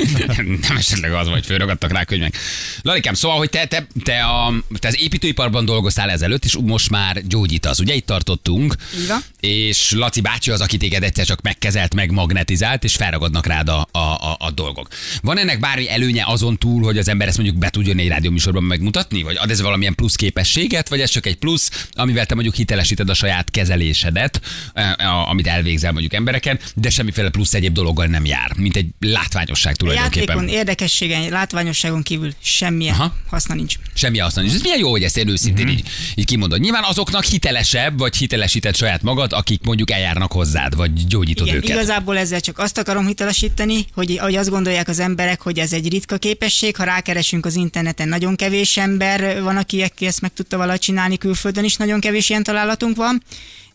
Nem 0.68 0.76
esetleg 0.76 1.12
az, 1.12 1.28
vagy 1.28 1.46
fölragadtak 1.46 1.92
rá 1.92 2.04
könyvek. 2.04 2.36
Lalikám, 2.82 3.14
szóval, 3.14 3.38
hogy 3.38 3.50
te, 3.50 3.66
te, 3.66 3.86
te, 4.02 4.24
a, 4.24 4.54
te 4.78 4.88
az 4.88 5.00
építőiparban 5.00 5.64
dolgoztál 5.64 6.10
ezelőtt, 6.10 6.44
és 6.44 6.56
most 6.62 6.90
már 6.90 7.26
gyógyítasz. 7.26 7.78
Ugye 7.78 7.94
itt 7.94 8.06
tartottunk, 8.06 8.74
van. 9.08 9.20
és 9.40 9.92
Laci 9.96 10.20
bácsi 10.20 10.50
az, 10.50 10.60
aki 10.60 10.76
téged 10.76 11.02
egyszer 11.02 11.26
csak 11.26 11.42
megkezelt, 11.42 11.94
meg 11.94 12.10
magnetizált, 12.10 12.84
és 12.84 12.94
felragadnak 12.94 13.46
rád 13.46 13.68
a, 13.68 13.88
a, 13.90 13.98
a, 13.98 14.36
a 14.38 14.50
dolgok. 14.50 14.88
Van 15.22 15.38
ennek 15.38 15.60
bármi 15.60 15.90
előnye 15.90 16.24
azon 16.26 16.58
túl, 16.58 16.82
hogy 16.82 16.98
az 16.98 17.08
ember 17.08 17.28
ezt 17.28 17.36
mondjuk 17.36 17.58
be 17.58 17.70
tudjon 17.70 17.98
egy 17.98 18.08
rádióműsorban 18.08 18.62
megmutatni? 18.62 18.97
Vagy 19.08 19.37
ad 19.37 19.50
ez 19.50 19.61
valamilyen 19.61 19.94
plusz 19.94 20.14
képességet, 20.14 20.88
vagy 20.88 21.00
ez 21.00 21.11
csak 21.11 21.26
egy 21.26 21.37
plusz, 21.37 21.87
amivel 21.92 22.26
te 22.26 22.34
mondjuk 22.34 22.54
hitelesíted 22.54 23.08
a 23.08 23.14
saját 23.14 23.50
kezelésedet, 23.50 24.40
a- 24.74 25.28
amit 25.28 25.46
elvégzel 25.46 25.92
mondjuk 25.92 26.12
embereken, 26.14 26.58
de 26.74 26.90
semmiféle 26.90 27.30
plusz 27.30 27.54
egyéb 27.54 27.72
dologgal 27.74 28.06
nem 28.06 28.24
jár, 28.24 28.52
mint 28.56 28.76
egy 28.76 28.87
látványosság 29.00 29.76
tulajdonképpen. 29.76 30.26
játékon 30.28 30.48
érdekességen, 30.48 31.28
látványosságon 31.28 32.02
kívül 32.02 32.32
semmilyen 32.42 32.94
Aha. 32.94 33.14
Haszna 33.26 33.54
nincs. 33.54 33.74
Semmi 33.94 34.18
haszna 34.18 34.40
nincs. 34.42 34.54
Ez 34.54 34.61
milyen 34.62 34.78
jó, 34.78 34.90
hogy 34.90 35.02
ezt 35.02 35.16
én 35.16 35.28
őszintén 35.28 35.64
Mhm. 35.64 35.74
így, 35.74 35.88
így 36.14 36.24
kimondod. 36.24 36.61
Nyilván 36.61 36.82
azoknak 36.84 37.24
hitelesebb, 37.24 37.98
vagy 37.98 38.16
hitelesített 38.16 38.76
saját 38.76 39.02
magad, 39.02 39.32
akik 39.32 39.61
mondjuk 39.62 39.90
eljárnak 39.90 40.32
hozzád, 40.32 40.76
vagy 40.76 41.06
gyógyítod 41.06 41.46
Igen, 41.46 41.58
őket. 41.58 41.70
igazából 41.70 42.18
ezzel 42.18 42.40
csak 42.40 42.58
azt 42.58 42.78
akarom 42.78 43.06
hitelesíteni, 43.06 43.87
hogy, 43.94 44.18
hogy 44.18 44.34
azt 44.34 44.48
gondolják 44.50 44.88
az 44.88 44.98
emberek, 44.98 45.40
hogy 45.40 45.58
ez 45.58 45.72
egy 45.72 45.88
ritka 45.88 46.16
képesség, 46.16 46.76
ha 46.76 46.84
rákeresünk 46.84 47.46
az 47.46 47.54
interneten, 47.54 48.08
nagyon 48.08 48.37
kevés 48.37 48.76
ember 48.88 49.42
van, 49.42 49.57
aki 49.57 49.83
aki 49.83 50.07
ezt 50.07 50.20
meg 50.20 50.33
tudta 50.33 50.57
valahogy 50.57 50.81
csinálni, 50.81 51.18
külföldön 51.18 51.64
is 51.64 51.77
nagyon 51.77 52.01
kevés 52.01 52.29
ilyen 52.29 52.42
találatunk 52.42 52.96
van, 52.96 53.22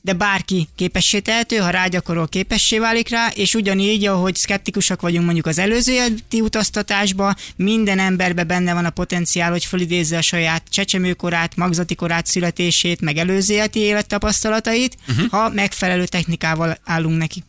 de 0.02 0.14
bárki 0.14 0.68
képessé 0.76 1.20
tehető, 1.20 1.58
ha 1.58 1.70
rágyakorol, 1.70 2.28
képessé 2.28 2.80
válik 2.80 3.10
rá, 3.10 3.28
és 3.28 3.56
ugyanígy, 3.56 4.06
ahogy 4.06 4.36
szkeptikusak 4.36 5.02
vagyunk 5.02 5.26
mondjuk 5.26 5.46
az 5.46 5.60
előző 5.60 5.94
utaztatásba, 6.32 7.36
minden 7.56 8.00
emberbe 8.00 8.44
benne 8.44 8.74
van 8.74 8.86
a 8.86 8.90
potenciál, 8.90 9.52
hogy 9.52 9.66
fölidézze 9.66 10.18
a 10.18 10.22
saját 10.22 10.64
csecsemőkorát, 10.70 11.56
magzati 11.56 11.96
korát, 11.96 12.26
születését, 12.26 13.02
meg 13.02 13.18
előző 13.18 13.54
életi 13.54 13.80
élettapasztalatait, 13.80 14.98
uh-huh. 15.10 15.30
ha 15.30 15.50
megfelelő 15.50 16.06
technikával 16.06 16.78
állunk 16.84 17.18
neki. 17.18 17.44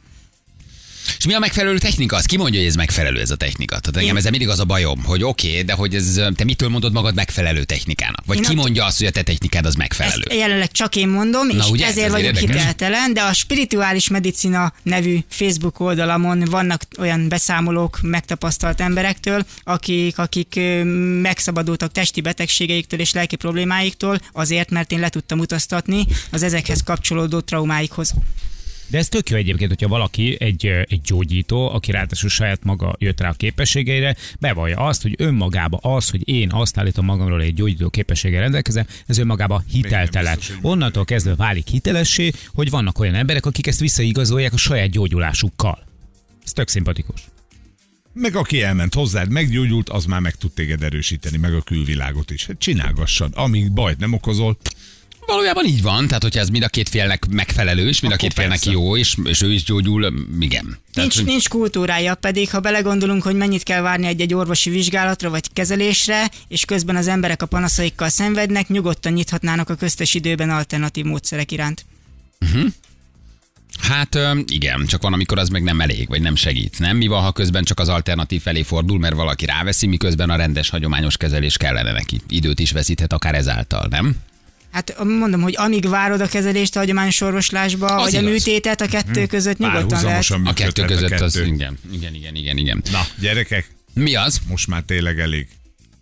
És 1.19 1.27
mi 1.27 1.35
a 1.35 1.39
megfelelő 1.39 1.79
technika? 1.79 2.17
Az 2.17 2.25
ki 2.25 2.37
mondja, 2.37 2.59
hogy 2.61 2.69
ez 2.69 2.75
megfelelő 2.75 3.21
ez 3.21 3.31
a 3.31 3.37
technika? 3.37 3.79
Tehát 3.79 3.97
engem 3.97 4.17
ezzel 4.17 4.31
mindig 4.31 4.49
az 4.49 4.61
a 4.61 4.65
bajom, 4.65 5.05
hogy 5.05 5.23
oké, 5.23 5.49
okay, 5.49 5.63
de 5.63 5.73
hogy 5.73 5.95
ez, 5.95 6.21
te 6.37 6.45
mitől 6.45 6.69
mondod 6.69 6.93
magad 6.93 7.15
megfelelő 7.15 7.65
technikának? 7.65 8.23
Vagy 8.27 8.37
Én 8.37 8.43
ki 8.43 8.55
mondja 8.55 8.85
azt, 8.85 8.99
hogy 8.99 9.07
a 9.07 9.11
te 9.11 9.23
technikád 9.23 9.67
az 9.67 9.75
megfelelő? 9.75 10.23
Ezt 10.27 10.39
jelenleg 10.39 10.71
csak 10.71 10.97
én 10.97 11.09
mondom, 11.09 11.47
Na, 11.47 11.53
és 11.55 11.71
ugye, 11.71 11.85
ez 11.85 11.91
ezért 11.91 12.13
azért 12.13 12.41
vagyok 12.41 12.51
hiteltelen, 12.51 13.13
de 13.13 13.23
a 13.23 13.33
Spirituális 13.33 14.09
Medicina 14.09 14.73
nevű 14.83 15.19
Facebook 15.29 15.81
oldalamon 15.81 16.45
vannak 16.45 16.83
olyan 16.99 17.29
beszámolók 17.29 17.99
megtapasztalt 18.03 18.81
emberektől, 18.81 19.45
akik, 19.65 20.19
akik 20.19 20.61
megszabadultak 21.23 21.93
testi 21.93 22.21
betegségeiktől 22.21 23.01
és 23.01 23.13
lelki 23.13 23.37
problémáiktól, 23.37 24.21
azért, 24.33 24.71
mert 24.71 24.93
én 24.93 25.01
le 25.01 25.09
tudtam 25.09 25.39
utaztatni 25.39 26.07
az 26.31 26.43
ezekhez 26.43 26.83
kapcsolódó 26.83 27.41
traumáikhoz. 27.41 28.15
De 28.95 29.01
ez 29.01 29.09
tök 29.09 29.31
jó 29.31 29.37
egyébként, 29.37 29.71
hogyha 29.71 29.89
valaki 29.89 30.37
egy, 30.41 30.67
egy 30.67 31.01
gyógyító, 31.01 31.71
aki 31.71 31.91
ráadásul 31.91 32.29
saját 32.29 32.65
maga 32.65 32.97
jött 32.99 33.21
rá 33.21 33.29
a 33.29 33.33
képességeire, 33.33 34.17
bevallja 34.41 34.79
azt, 34.79 35.03
hogy 35.03 35.15
önmagába 35.19 35.77
az, 35.77 36.11
hogy 36.11 36.29
én 36.29 36.53
azt 36.53 36.79
állítom 36.79 37.05
magamról, 37.05 37.39
hogy 37.39 37.47
egy 37.47 37.55
gyógyító 37.55 37.91
képességgel 37.91 38.41
rendelkezem, 38.41 38.87
ez 39.07 39.19
önmagába 39.19 39.63
hiteltelen. 39.69 40.35
biztos, 40.35 40.57
Onnantól 40.63 41.05
kezdve 41.05 41.35
válik 41.35 41.69
hitelessé, 41.69 42.33
hogy 42.55 42.71
vannak 42.71 42.99
olyan 42.99 43.15
emberek, 43.15 43.47
akik 43.47 43.67
ezt 43.67 43.81
visszaigazolják 43.81 44.53
a 44.53 44.57
saját 44.57 44.91
gyógyulásukkal. 44.91 45.85
Ez 46.45 46.53
tök 46.53 46.69
szimpatikus. 46.69 47.21
Meg 48.13 48.37
aki 48.37 48.63
elment 48.63 48.95
hozzád, 48.95 49.31
meggyógyult, 49.31 49.89
az 49.89 50.05
már 50.05 50.21
meg 50.21 50.35
tud 50.35 50.53
téged 50.53 50.83
erősíteni, 50.83 51.37
meg 51.37 51.55
a 51.55 51.63
külvilágot 51.63 52.31
is. 52.31 52.47
Hát 52.47 52.59
csinálgassad, 52.59 53.33
amíg 53.37 53.73
bajt 53.73 53.99
nem 53.99 54.13
okozol. 54.13 54.57
Valójában 55.27 55.65
így 55.65 55.83
van, 55.83 56.07
tehát 56.07 56.23
hogyha 56.23 56.41
ez 56.41 56.49
mind 56.49 56.63
a 56.63 56.69
két 56.69 56.89
félnek 56.89 57.27
megfelelő, 57.31 57.89
és 57.89 58.01
mind 58.01 58.13
a 58.13 58.17
két 58.17 58.33
félnek 58.33 58.59
persze. 58.59 58.71
jó, 58.71 58.97
és, 58.97 59.17
és 59.25 59.43
ő 59.43 59.53
is 59.53 59.63
gyógyul, 59.65 60.05
igen. 60.41 60.65
Tehát, 60.65 60.79
Nincs, 60.95 61.15
hogy- 61.15 61.25
nincs 61.25 61.49
kultúrája, 61.49 62.15
pedig 62.15 62.51
ha 62.51 62.61
belegondolunk, 62.61 63.23
hogy 63.23 63.35
mennyit 63.37 63.63
kell 63.63 63.81
várni 63.81 64.07
egy-egy 64.07 64.35
orvosi 64.35 64.71
vizsgálatra 64.71 65.31
vagy 65.31 65.53
kezelésre, 65.53 66.31
és 66.49 66.65
közben 66.65 66.97
az 66.97 67.09
emberek 67.09 67.43
a 67.43 67.47
panaszaikkal 67.47 68.09
szenvednek, 68.09 68.69
nyugodtan 68.69 69.13
nyithatnának 69.13 69.69
a 69.69 69.75
köztes 69.75 70.15
időben 70.15 70.51
alternatív 70.51 71.05
módszerek 71.05 71.53
iránt. 71.53 71.85
Hát 73.81 74.15
ö, 74.15 74.39
igen, 74.47 74.87
csak 74.87 75.03
van, 75.03 75.13
amikor 75.13 75.39
az 75.39 75.49
meg 75.49 75.63
nem 75.63 75.81
elég, 75.81 76.09
vagy 76.09 76.21
nem 76.21 76.35
segít. 76.37 76.79
Nem? 76.79 76.97
Mi 76.97 77.07
van, 77.07 77.23
ha 77.23 77.33
közben 77.33 77.65
csak 77.65 77.79
az 77.81 77.89
alternatív 77.89 78.43
felé 78.43 78.63
fordul, 78.63 78.99
mert 78.99 79.15
valaki 79.15 79.45
ráveszi, 79.45 79.87
miközben 79.87 80.31
a 80.31 80.37
rendes, 80.37 80.69
hagyományos 80.69 81.17
kezelés 81.17 81.57
kellene 81.57 81.93
neki. 81.93 82.21
Időt 82.29 82.59
is 82.61 82.73
veszíthet 82.73 83.13
akár 83.13 83.35
ezáltal, 83.35 83.87
nem? 83.91 84.17
Hát 84.75 85.05
mondom, 85.05 85.41
hogy 85.41 85.55
amíg 85.57 85.89
várod 85.89 86.21
a 86.21 86.27
kezelést 86.27 86.77
a 86.77 86.79
hagyományos 86.79 87.21
orvoslásba, 87.21 87.87
Az 87.87 88.03
vagy 88.03 88.15
a 88.15 88.21
igaz. 88.21 88.33
műtétet, 88.33 88.81
a 88.81 88.87
kettő 88.87 89.27
között 89.27 89.59
nyugodtan 89.59 90.03
lehet. 90.05 90.31
A 90.45 90.53
kettő 90.53 90.85
között 90.85 91.11
az, 91.21 91.33
kettő. 91.33 91.47
igen, 91.47 91.79
igen, 91.93 92.15
igen, 92.15 92.35
igen, 92.35 92.57
igen. 92.57 92.83
Na, 92.91 93.07
gyerekek, 93.21 93.71
Mi 93.93 94.15
az? 94.15 94.41
most 94.49 94.67
már 94.67 94.83
tényleg 94.83 95.19
elég. 95.21 95.49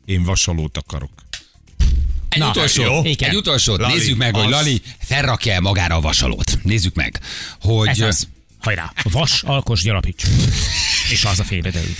Én 0.05 0.23
vasalót 0.23 0.77
akarok. 0.77 1.11
Egy 2.29 2.39
Na, 2.39 2.49
utolsó, 2.49 2.83
jó. 2.83 2.99
egy 2.99 3.07
Igen. 3.07 3.37
utolsót. 3.37 3.79
Lali, 3.81 3.93
Nézzük 3.95 4.17
meg, 4.17 4.35
hogy 4.35 4.45
az. 4.45 4.51
Lali 4.51 4.83
felrakja 4.99 5.53
el 5.53 5.61
magára 5.61 5.95
a 5.95 6.01
vasalót. 6.01 6.59
Nézzük 6.63 6.95
meg, 6.95 7.21
hogy... 7.61 7.89
Ez 7.89 8.01
az. 8.01 8.29
Hajrá. 8.59 8.93
Vas, 9.03 9.43
alkos, 9.43 9.83
gyarapíts. 9.83 10.25
És 11.11 11.25
az 11.25 11.39
a 11.39 11.45
félbe 11.45 11.71
derül. 11.71 11.95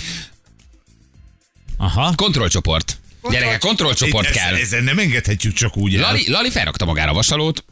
Aha. 1.77 2.13
Kontrollcsoport. 2.15 2.97
Gyerekek, 3.31 3.59
kontrollcsoport 3.59 4.27
Itt 4.27 4.33
kell. 4.33 4.55
Ezen, 4.55 4.83
nem 4.83 4.97
engedhetjük 4.97 5.53
csak 5.53 5.77
úgy 5.77 5.95
el. 5.95 6.01
Lali, 6.01 6.29
Lali 6.29 6.49
felrakta 6.49 6.85
magára 6.85 7.11
a 7.11 7.13
vasalót. 7.13 7.65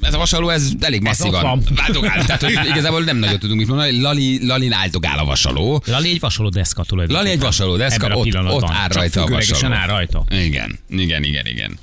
Ez 0.00 0.14
a 0.14 0.18
vasaló, 0.18 0.48
ez 0.48 0.68
elég 0.80 1.02
masszívan. 1.02 1.34
ott 1.34 1.40
van. 1.42 1.64
Váltogál. 1.74 2.24
Tehát, 2.24 2.42
hogy 2.42 2.58
igazából 2.66 3.02
nem 3.04 3.16
nagyon 3.16 3.38
tudunk 3.38 3.58
mit 3.58 3.68
mondani. 3.68 4.00
Lali, 4.00 4.46
Lali 4.46 4.68
áltogál 4.70 5.18
a 5.18 5.24
vasaló. 5.24 5.82
Lali 5.86 6.10
egy 6.10 6.20
vasaló 6.20 6.48
deszka 6.48 6.82
tulajdonképpen. 6.84 7.22
Lali 7.30 7.36
egy 7.36 7.44
vasaló 7.44 7.76
deszka, 7.76 8.04
Ebben 8.04 8.16
a 8.16 8.20
ott, 8.20 8.62
ott 8.62 8.70
áll 8.70 8.88
rajta 8.88 9.22
a 9.22 9.26
vasaló. 9.26 9.72
áll 9.72 9.86
rajta. 9.86 10.24
Igen, 10.30 10.78
igen, 10.88 11.24
igen, 11.24 11.46
igen. 11.46 11.78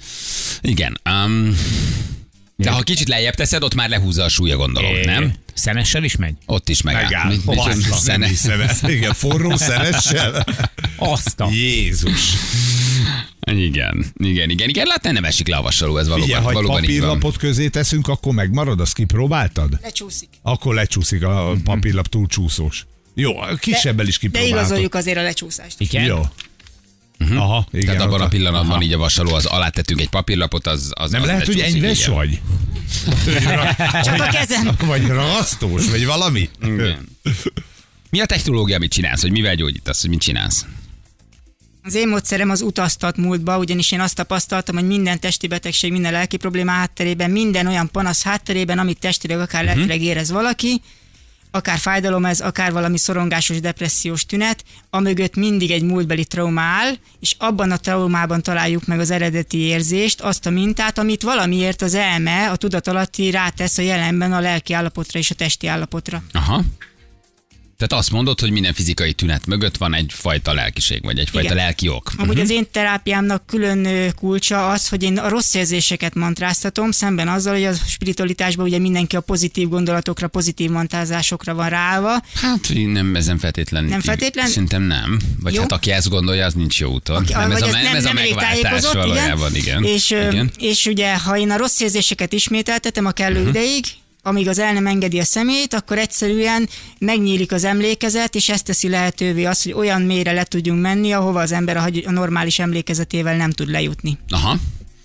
Igen. 0.61 0.99
Um, 1.25 1.55
de 2.55 2.71
ha 2.71 2.81
kicsit 2.81 3.07
lejjebb 3.07 3.33
teszed, 3.33 3.63
ott 3.63 3.75
már 3.75 3.89
lehúzza 3.89 4.23
a 4.23 4.29
súlya, 4.29 4.55
gondolom, 4.57 4.95
É, 4.95 5.05
nem? 5.05 5.33
Szenessel 5.53 6.03
is 6.03 6.15
megy? 6.15 6.33
Ott 6.45 6.69
is 6.69 6.81
megáll. 6.81 7.03
Megáll. 7.03 7.27
Mit- 7.27 7.45
mit- 7.45 7.93
szene-. 7.93 8.75
Igen, 8.87 9.13
forró 9.13 9.55
szenessel. 9.67 10.45
Azt 10.95 11.39
a... 11.39 11.49
Jézus. 11.51 12.33
Igen, 13.51 14.05
igen, 14.17 14.49
igen, 14.49 14.69
igen. 14.69 14.85
Látni 14.87 15.11
nem 15.11 15.25
esik 15.25 15.47
le 15.47 15.55
a 15.55 15.61
vasaló, 15.61 15.97
ez 15.97 16.07
valóban, 16.07 16.29
Ugye, 16.29 16.37
ha 16.37 16.49
egy 16.49 16.53
valóban 16.55 16.79
papírlapot 16.81 17.37
közé 17.37 17.67
teszünk, 17.67 18.07
akkor 18.07 18.33
megmarad, 18.33 18.79
azt 18.79 18.93
kipróbáltad? 18.93 19.79
Lecsúszik. 19.81 20.29
Akkor 20.41 20.73
lecsúszik 20.75 21.23
a 21.23 21.53
papírlap 21.63 22.07
túl 22.07 22.27
csúszós. 22.27 22.85
Jó, 23.13 23.37
a 23.39 23.55
kisebbel 23.55 24.07
is 24.07 24.13
De 24.13 24.19
kipróbálhatod. 24.19 24.59
igazoljuk 24.59 24.95
azért 24.95 25.17
a 25.17 25.21
lecsúszást. 25.21 25.79
Igen? 25.79 26.03
Jó. 26.03 26.21
Aha, 27.19 27.67
igen. 27.71 27.85
Tehát 27.85 28.01
abban 28.01 28.21
a 28.21 28.27
pillanatban 28.27 28.71
Aha. 28.71 28.81
így 28.81 28.93
a 28.93 28.97
vasaló, 28.97 29.33
az 29.33 29.45
alá 29.45 29.69
tettünk 29.69 30.01
egy 30.01 30.09
papírlapot, 30.09 30.67
az, 30.67 30.91
az 30.95 31.11
Nem 31.11 31.21
az 31.21 31.27
lehet, 31.27 31.45
hogy 31.45 31.59
enyves 31.59 31.99
igen. 32.01 32.13
vagy? 32.13 32.39
Csak 34.05 34.21
a 34.21 34.27
kezem. 34.31 34.75
Vagy 34.85 35.07
ragasztós, 35.07 35.89
vagy 35.89 36.05
valami? 36.05 36.49
Igen. 36.61 37.07
Mi 38.09 38.19
a 38.19 38.25
technológia, 38.25 38.75
amit 38.75 38.91
csinálsz, 38.91 39.21
hogy 39.21 39.31
mivel 39.31 39.55
gyógyítasz, 39.55 40.01
hogy 40.01 40.09
mit 40.09 40.19
csinálsz? 40.19 40.65
Az 41.87 41.95
én 41.95 42.07
módszerem 42.07 42.49
az 42.49 42.61
utaztat 42.61 43.17
múltba, 43.17 43.57
ugyanis 43.57 43.91
én 43.91 43.99
azt 43.99 44.15
tapasztaltam, 44.15 44.75
hogy 44.75 44.87
minden 44.87 45.19
testi 45.19 45.47
betegség, 45.47 45.91
minden 45.91 46.11
lelki 46.11 46.37
probléma 46.37 46.71
hátterében, 46.71 47.31
minden 47.31 47.67
olyan 47.67 47.89
panasz 47.91 48.23
hátterében, 48.23 48.79
amit 48.79 48.99
testileg 48.99 49.39
akár 49.39 49.63
Mhm. 49.63 49.73
lelkileg 49.75 50.01
érez 50.01 50.31
valaki, 50.31 50.81
akár 51.51 51.77
fájdalom 51.77 52.25
ez, 52.25 52.39
akár 52.39 52.71
valami 52.71 52.97
szorongásos, 52.97 53.59
depressziós 53.59 54.25
tünet, 54.25 54.63
amögött 54.89 55.35
mindig 55.35 55.71
egy 55.71 55.83
múltbeli 55.83 56.25
trauma 56.25 56.61
áll, 56.61 56.93
és 57.19 57.35
abban 57.37 57.71
a 57.71 57.77
traumában 57.77 58.41
találjuk 58.41 58.85
meg 58.85 58.99
az 58.99 59.11
eredeti 59.11 59.57
érzést, 59.57 60.21
azt 60.21 60.45
a 60.45 60.49
mintát, 60.49 60.97
amit 60.97 61.21
valamiért 61.23 61.81
az 61.81 61.93
elme, 61.93 62.49
a 62.49 62.55
tudatalatti 62.55 63.31
rátesz 63.31 63.77
a 63.77 63.81
jelenben 63.81 64.33
a 64.33 64.39
lelki 64.39 64.73
állapotra 64.73 65.19
és 65.19 65.31
a 65.31 65.35
testi 65.35 65.67
állapotra. 65.67 66.23
Aha. 66.33 66.63
Tehát 67.77 68.03
azt 68.03 68.11
mondod, 68.11 68.39
hogy 68.39 68.51
minden 68.51 68.73
fizikai 68.73 69.13
tünet 69.13 69.45
mögött 69.45 69.77
van 69.77 69.93
egyfajta 69.93 70.53
lelkiség, 70.53 71.03
vagy 71.03 71.19
egyfajta 71.19 71.53
Igen. 71.53 71.63
lelki 71.63 71.87
ok. 71.87 72.11
Amúgy 72.17 72.39
az 72.39 72.49
én 72.49 72.67
terápiámnak 72.71 73.45
külön 73.45 74.11
kulcsa 74.15 74.69
az, 74.69 74.87
hogy 74.87 75.03
én 75.03 75.17
a 75.17 75.29
rossz 75.29 75.53
érzéseket 75.53 76.15
mantráztatom, 76.15 76.91
szemben 76.91 77.27
azzal, 77.27 77.53
hogy 77.53 77.63
a 77.63 77.73
spiritualitásban 77.73 78.65
ugye 78.65 78.79
mindenki 78.79 79.15
a 79.15 79.19
pozitív 79.19 79.69
gondolatokra, 79.69 80.27
pozitív 80.27 80.69
mantrázásokra 80.69 81.53
van 81.53 81.69
ráállva. 81.69 82.23
Hát 82.33 82.71
nem 82.73 83.15
ezen 83.15 83.37
feltétlen. 83.37 83.83
Nem 83.83 84.01
feltétlen? 84.01 84.47
Szerintem 84.47 84.81
nem. 84.81 85.19
Vagy 85.41 85.53
Jó. 85.53 85.61
hát 85.61 85.71
aki 85.71 85.91
ezt 85.91 86.09
gondolja, 86.09 86.45
az 86.45 86.53
nincs 86.53 86.79
jó 86.79 86.91
úton. 86.91 87.15
Aki- 87.15 87.33
nem, 87.33 87.51
ez 87.51 87.61
a, 87.61 87.67
ez 87.67 87.73
nem, 87.73 87.95
ez 87.95 88.05
a 88.05 88.13
megváltás 88.13 88.91
valójában, 88.93 89.55
igen. 89.55 89.83
És, 89.83 90.11
ö, 90.11 90.29
igen. 90.29 90.51
és 90.57 90.85
ugye, 90.85 91.17
ha 91.17 91.37
én 91.37 91.51
a 91.51 91.57
rossz 91.57 91.79
érzéseket 91.79 92.33
ismételtetem 92.33 93.05
a 93.05 93.11
kellő 93.11 93.39
uh-huh. 93.39 93.49
ideig, 93.49 93.85
amíg 94.27 94.47
az 94.47 94.59
el 94.59 94.73
nem 94.73 94.87
engedi 94.87 95.19
a 95.19 95.23
szemét, 95.23 95.73
akkor 95.73 95.97
egyszerűen 95.97 96.69
megnyílik 96.99 97.51
az 97.51 97.63
emlékezet, 97.63 98.35
és 98.35 98.49
ezt 98.49 98.65
teszi 98.65 98.89
lehetővé 98.89 99.43
azt, 99.43 99.63
hogy 99.63 99.73
olyan 99.73 100.01
mélyre 100.01 100.31
le 100.31 100.43
tudjunk 100.43 100.81
menni, 100.81 101.11
ahova 101.11 101.41
az 101.41 101.51
ember 101.51 101.77
a, 101.77 102.11
normális 102.11 102.59
emlékezetével 102.59 103.35
nem 103.35 103.51
tud 103.51 103.69
lejutni. 103.69 104.17
Aha. 104.29 104.57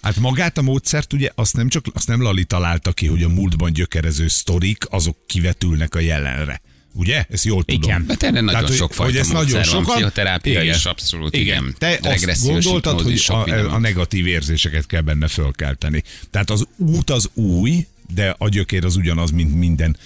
Hát 0.03 0.17
magát 0.17 0.59
a 0.59 0.63
módszert 0.63 1.13
ugye 1.13 1.31
azt 1.35 1.57
nem 1.57 1.69
csak 1.69 1.85
azt 1.95 2.09
nem 2.09 2.23
Lali 2.23 2.45
találta 2.45 2.93
ki, 2.93 3.07
hogy 3.07 3.23
a 3.23 3.29
múltban 3.29 3.73
gyökerező 3.73 4.29
sztorik, 4.29 4.85
azok 4.91 5.17
kivetülnek 5.27 5.95
a 5.95 6.01
jelenre. 6.01 6.61
Ugye? 6.95 7.25
Ezt 7.31 7.45
jól 7.45 7.65
tudom. 7.65 7.83
Igen. 7.83 8.05
Hát 8.09 8.23
erre 8.23 8.41
nagyon 8.41 8.65
hogy- 8.65 8.77
sok 8.77 8.93
fajta 8.95 9.19
hogy 9.19 9.33
nagyon 9.33 9.53
van, 9.53 9.65
sokan, 9.65 9.95
pszichoterápia 9.95 10.63
is, 10.63 10.85
abszolút, 10.85 11.37
igen. 11.37 11.75
Te 11.79 11.99
azt 12.03 12.43
gondoltad, 12.47 13.01
hogy 13.01 13.25
a, 13.27 13.33
a 13.33 13.69
van. 13.69 13.81
negatív 13.81 14.27
érzéseket 14.27 14.87
kell 14.87 15.01
benne 15.01 15.29
fölkelteni. 15.29 16.03
Tehát 16.31 16.51
az 16.51 16.67
út 16.77 17.11
az 17.11 17.29
új, 17.35 17.87
de 18.15 18.35
a 18.39 18.49
gyökér 18.49 18.85
az 18.85 18.97
ugyanaz, 18.97 19.31
mint 19.31 19.55
minden 19.59 19.97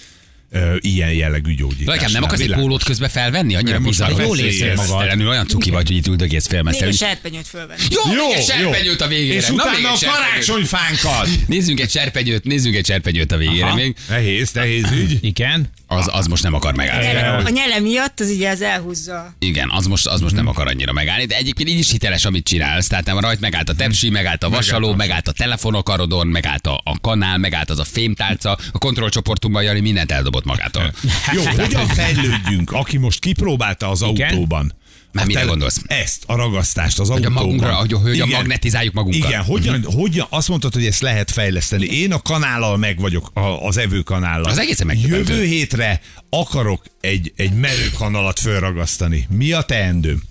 ö, 0.51 0.75
ilyen 0.79 1.13
jellegű 1.13 1.53
gyógyítás. 1.55 1.85
Lajkám, 1.85 2.11
nem 2.11 2.23
akarsz 2.23 2.41
egy 2.41 2.53
pólót 2.53 2.83
közben 2.83 3.09
felvenni? 3.09 3.55
Annyira 3.55 3.71
Nem, 3.71 3.81
most 3.81 3.99
bizarr. 3.99 4.17
már 4.17 4.25
Jól 4.25 4.39
érzed 4.39 4.75
magad. 4.75 5.21
Olyan 5.21 5.47
cuki 5.47 5.69
vagy, 5.69 5.87
hogy 5.87 5.97
itt 5.97 6.07
üldögész 6.07 6.31
Még 6.31 6.41
egy 6.43 6.49
félmeztelenül. 6.51 6.97
serpenyőt 6.97 7.47
fölvenni. 7.47 7.81
Jó, 7.89 8.13
Jó, 8.13 8.27
még 8.27 8.35
egy 8.37 8.43
serpenyőt 8.45 9.01
a 9.01 9.07
végére. 9.07 9.35
És 9.35 9.47
Na, 9.47 9.53
még 9.53 9.59
utána 9.63 9.91
a 9.93 9.97
karácsonyfánkat. 9.99 11.29
Nézzünk 11.47 11.79
egy 11.79 11.89
serpenyőt, 11.89 12.43
nézzünk 12.43 12.75
egy 12.75 12.85
serpenyőt 12.85 13.31
a 13.31 13.37
végére 13.37 13.65
Aha. 13.65 13.75
még. 13.75 13.95
Nehéz, 14.09 14.51
nehéz 14.51 14.91
ügy. 14.91 15.17
Igen. 15.21 15.69
Az, 15.89 16.09
az 16.11 16.27
most 16.27 16.43
nem 16.43 16.53
akar 16.53 16.75
megállni. 16.75 17.43
A 17.45 17.49
nyele 17.49 17.79
miatt 17.79 18.19
az 18.19 18.29
ugye 18.29 18.49
ez 18.49 18.61
elhúzza. 18.61 19.33
Igen, 19.39 19.69
az 19.71 19.85
most, 19.85 20.07
az 20.07 20.21
most 20.21 20.35
nem 20.35 20.47
akar 20.47 20.67
annyira 20.67 20.93
megállni, 20.93 21.25
de 21.25 21.35
egyébként 21.35 21.69
így 21.69 21.79
is 21.79 21.91
hiteles, 21.91 22.25
amit 22.25 22.45
csinálsz. 22.47 22.87
Tehát 22.87 23.05
nem 23.05 23.19
rajt 23.19 23.39
megállt 23.39 23.69
a 23.69 23.73
tepsi, 23.73 24.09
megállt 24.09 24.43
a 24.43 24.49
vasaló, 24.49 24.93
megállt 24.93 25.27
a 25.27 25.31
telefonok 25.31 25.89
arodon, 25.89 26.27
megállt 26.27 26.67
a, 26.67 26.81
a 26.83 26.99
kanál, 26.99 27.37
megállt 27.37 27.69
az 27.69 27.79
a 27.79 27.83
fémtálca, 27.83 28.57
a 28.71 28.77
kontrollcsoportunkban 28.77 29.63
Jani 29.63 29.79
mindent 29.79 30.11
eldobott 30.11 30.45
magától. 30.45 30.93
Jó, 31.33 31.43
hogyan 31.43 31.87
fejlődjünk? 31.87 32.71
Aki 32.71 32.97
most 32.97 33.19
kipróbálta 33.19 33.89
az 33.89 34.01
Igen? 34.01 34.29
autóban. 34.29 34.73
Már 35.17 35.23
a 35.25 35.27
mire 35.27 35.39
tele- 35.39 35.51
gondolsz? 35.51 35.81
Ezt, 35.87 36.23
a 36.25 36.35
ragasztást 36.35 36.99
az 36.99 37.07
Hogy 37.09 37.23
a 37.23 37.27
autóban. 37.27 37.43
magunkra, 37.43 37.73
hogy, 37.75 37.91
hogy 37.93 38.13
Igen. 38.13 38.27
magnetizáljuk 38.27 38.93
magunkat. 38.93 39.29
Igen, 39.29 39.43
hogyan, 39.43 39.83
hogyan, 39.83 40.27
azt 40.29 40.47
mondtad, 40.47 40.73
hogy 40.73 40.85
ezt 40.85 41.01
lehet 41.01 41.31
fejleszteni. 41.31 41.85
Én 41.85 42.11
a 42.13 42.21
kanállal 42.21 42.77
meg 42.77 42.99
vagyok, 42.99 43.29
a, 43.33 43.39
az 43.39 43.77
evőkanállal. 43.77 44.51
Az 44.51 44.57
egészen 44.57 44.87
megdöbbentő. 44.87 45.33
Jövő 45.33 45.45
hétre 45.45 46.01
akarok 46.29 46.83
egy, 47.01 47.33
egy 47.35 47.51
merőkanalat 47.53 48.39
fölragasztani. 48.39 49.27
Mi 49.29 49.51
a 49.51 49.61
teendőm? 49.61 50.21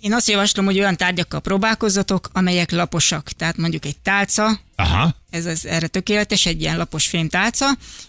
Én 0.00 0.12
azt 0.12 0.28
javaslom, 0.28 0.64
hogy 0.64 0.78
olyan 0.78 0.96
tárgyakkal 0.96 1.40
próbálkozzatok, 1.40 2.30
amelyek 2.32 2.70
laposak. 2.70 3.30
Tehát 3.30 3.56
mondjuk 3.56 3.84
egy 3.84 3.98
tálca, 3.98 4.60
Aha. 4.76 5.14
Ez 5.32 5.46
az, 5.46 5.66
erre 5.66 5.86
tökéletes, 5.86 6.46
egy 6.46 6.60
ilyen 6.60 6.76
lapos 6.76 7.06
fémtálca, 7.06 7.66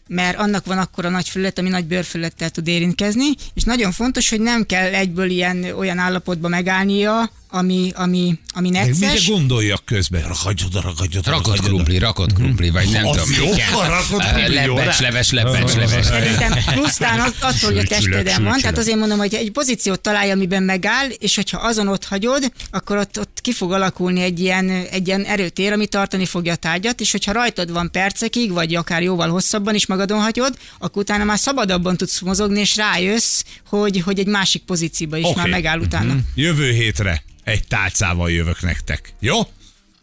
mert 0.08 0.38
annak 0.38 0.66
van 0.66 0.78
akkor 0.78 1.06
a 1.06 1.10
nagy 1.10 1.30
füllet, 1.30 1.60
ami 1.60 1.70
nagy 1.70 1.86
bőrfüllettel 1.86 2.50
tud 2.50 2.68
érintkezni, 2.68 3.30
és 3.54 3.64
nagyon 3.64 3.92
fontos, 3.92 4.30
hogy 4.30 4.42
nem 4.42 4.66
kell 4.66 4.94
egyből 4.94 5.30
ilyen 5.30 5.64
olyan 5.64 5.98
állapotba 5.98 6.48
megállnia, 6.48 7.32
ami, 7.56 7.92
ami, 7.96 8.40
ami 8.54 8.70
Meg 8.70 8.90
mire 8.90 9.06
necces. 9.08 9.28
gondoljak 9.28 9.86
közben? 9.86 10.22
Ragadj 10.22 10.64
oda, 10.66 10.82
ragadj 10.82 11.18
oda, 11.18 11.32
Rakott 11.32 11.60
krumpli, 11.60 11.98
rakott 11.98 12.34
krumpli, 12.34 12.70
vagy 12.70 12.90
nem 12.90 13.06
Az 13.06 13.16
tudom. 13.16 13.48
jó, 13.48 13.80
rakott 13.82 14.20
krumpli, 14.22 14.54
Lebecs, 14.56 14.98
rá? 15.00 15.08
leves, 15.08 15.32
lebecs, 15.32 15.74
leves. 15.76 16.06
Szerintem 16.06 16.54
plusztán 16.74 17.20
attól, 17.20 17.70
hogy 17.70 17.78
a 17.78 17.84
testeden 17.84 18.44
van, 18.44 18.60
tehát 18.60 18.78
azért 18.78 18.98
mondom, 18.98 19.18
hogy 19.18 19.34
egy 19.34 19.52
pozíciót 19.52 20.00
találj, 20.02 20.32
amiben 20.32 20.64
megáll, 20.64 21.08
és 21.10 21.36
hogyha 21.36 21.58
azon 21.58 21.88
ott 21.88 22.06
hagyod, 22.06 22.52
akkor 22.72 22.98
ott, 22.98 23.20
ott 23.20 23.38
ki 23.42 23.52
fog 23.52 23.72
alakulni 23.72 24.22
egy 24.22 24.40
ilyen, 24.40 24.70
egy 24.70 25.08
ilyen 25.08 25.24
erőtér, 25.24 25.72
ami 25.72 25.88
tartani 25.88 26.26
fogja 26.26 26.54
a 26.54 26.56
tárgyat, 26.56 27.00
és 27.02 27.12
hogyha 27.12 27.32
rajtad 27.32 27.72
van 27.72 27.92
percekig, 27.92 28.52
vagy 28.52 28.76
akár 28.76 29.02
jóval 29.02 29.30
hosszabban 29.30 29.76
is 29.76 29.86
magadon 29.86 30.22
hagyod, 30.22 30.58
akkor 30.80 31.02
utána 31.02 31.24
már 31.24 31.40
szabadabban 31.40 31.98
tudsz 31.98 32.20
mozogni, 32.20 32.60
és 32.60 32.76
rájössz, 32.76 33.42
hogy, 33.68 34.02
hogy 34.02 34.20
egy 34.20 34.28
másik 34.28 34.64
pozícióba 34.64 35.18
is 35.18 35.26
Oké. 35.26 35.36
már 35.36 35.50
megáll 35.50 35.80
utána. 35.80 36.16
Jövő 36.36 36.72
hétre 36.72 37.24
egy 37.44 37.68
tálcával 37.68 38.32
jövök 38.32 38.62
nektek. 38.62 39.14
Jó? 39.20 39.40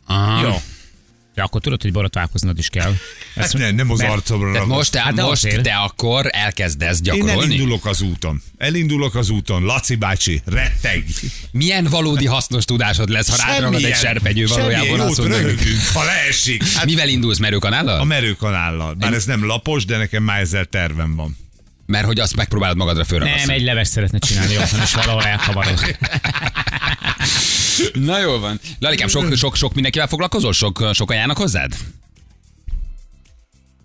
Aha. 0.07 0.43
Jó. 0.43 0.61
De 1.35 1.43
akkor 1.43 1.61
tudod, 1.61 1.83
hogy 1.83 1.93
borotválkoznod 1.93 2.59
is 2.59 2.69
kell. 2.69 2.95
Ezt 3.35 3.57
nem, 3.59 3.75
nem 3.75 3.91
az 3.91 3.99
mert- 3.99 4.13
arcomra 4.13 4.53
Tehát 4.53 4.67
most, 4.67 4.91
te, 4.91 5.01
Hát 5.01 5.15
de 5.15 5.23
most 5.23 5.45
azért. 5.45 5.63
te 5.63 5.75
akkor 5.75 6.27
elkezdesz 6.33 6.97
Én 6.97 7.03
gyakorolni? 7.03 7.55
elindulok 7.55 7.87
az 7.87 8.01
úton. 8.01 8.43
Elindulok 8.59 9.15
az 9.15 9.31
úton. 9.31 9.63
Laci 9.63 9.95
bácsi, 9.95 10.43
retteg. 10.45 11.05
Milyen 11.51 11.85
valódi 11.85 12.27
hasznos 12.27 12.65
tudásod 12.65 13.09
lesz, 13.09 13.29
ha 13.31 13.37
rádragad 13.37 13.75
egy 13.75 13.81
Semmilyen- 13.81 13.99
serpenyő 14.01 14.47
semmilyen 14.47 14.81
valójában 14.81 15.01
azt 15.09 15.19
röhögünk, 15.19 15.81
ha 15.95 16.05
leesik. 16.05 16.69
Hát 16.69 16.85
mivel 16.85 17.09
indulsz 17.09 17.39
merőkanállal? 17.39 18.01
a 18.01 18.05
merőkanállal. 18.05 18.95
Bár 18.95 19.13
ez 19.13 19.25
nem 19.25 19.47
lapos, 19.47 19.85
de 19.85 19.97
nekem 19.97 20.23
már 20.23 20.41
ezzel 20.41 20.65
tervem 20.65 21.17
van. 21.17 21.37
Mert 21.87 22.07
hogy 22.07 22.21
azt 22.21 22.37
megpróbálod 22.37 22.77
magadra 22.77 22.99
Nem, 23.01 23.09
fölragasztani. 23.09 23.53
egy 23.59 23.63
leves 23.65 23.89
szeretne 23.89 24.19
csinálni 24.19 24.57
otthon, 24.59 24.81
és 24.81 24.95
valahol 24.95 25.25
elkavarod. 25.25 25.81
Na 27.93 28.19
jól 28.21 28.39
van. 28.41 28.61
Lalikám, 28.79 29.09
sok, 29.09 29.37
sok, 29.37 29.57
sok 29.57 29.75
mindenkivel 29.75 30.09
foglalkozol? 30.09 30.53
Sok, 30.53 30.89
sok 30.93 31.11
ajánlnak 31.11 31.37
hozzád? 31.37 31.73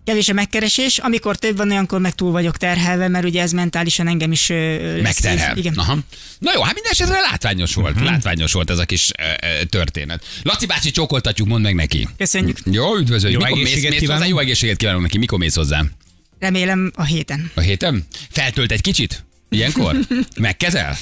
Kevés 0.04 0.28
a 0.28 0.32
megkeresés, 0.32 0.98
amikor 0.98 1.36
több 1.36 1.56
van, 1.56 1.70
olyankor 1.70 2.00
meg 2.00 2.14
túl 2.14 2.30
vagyok 2.30 2.56
terhelve, 2.56 3.08
mert 3.08 3.24
ugye 3.24 3.42
ez 3.42 3.52
mentálisan 3.52 4.06
engem 4.08 4.32
is 4.32 4.48
ö, 4.50 4.92
lesz- 4.92 5.02
Megterhel. 5.02 5.56
Igen. 5.56 5.74
Aha. 5.76 5.98
Na 6.38 6.52
jó, 6.54 6.62
hát 6.62 6.74
minden 6.74 6.92
esetre 6.92 7.20
látványos 7.20 7.74
volt. 7.74 7.94
Mhm. 7.94 8.04
Látványos 8.04 8.52
volt 8.52 8.70
ez 8.70 8.78
a 8.78 8.84
kis 8.84 9.10
ö, 9.18 9.46
ö, 9.60 9.64
történet. 9.64 10.24
Laci 10.42 10.66
bácsi, 10.66 10.90
csókoltatjuk, 10.90 11.48
mondd 11.48 11.62
meg 11.62 11.74
neki. 11.74 12.08
Köszönjük. 12.18 12.58
Jó, 12.70 12.96
üdvözöljük. 12.96 13.40
Jó 13.40 13.44
Mikor 13.46 13.62
mész, 13.62 13.66
egészséget 13.72 13.90
mész 13.90 14.00
hozzá? 14.00 14.12
kívánunk. 14.14 14.30
Jó 14.38 14.44
egészséget 14.44 14.76
kívánunk 14.76 15.02
neki. 15.02 15.18
Mikor 15.18 15.38
mész 15.38 15.54
hozzá? 15.54 15.84
Remélem 16.38 16.92
a 16.94 17.04
héten. 17.04 17.50
A 17.54 17.60
héten? 17.60 18.06
Feltölt 18.30 18.72
egy 18.72 18.80
kicsit? 18.80 19.24
Ilyenkor? 19.48 19.96
Megkezel? 20.36 20.96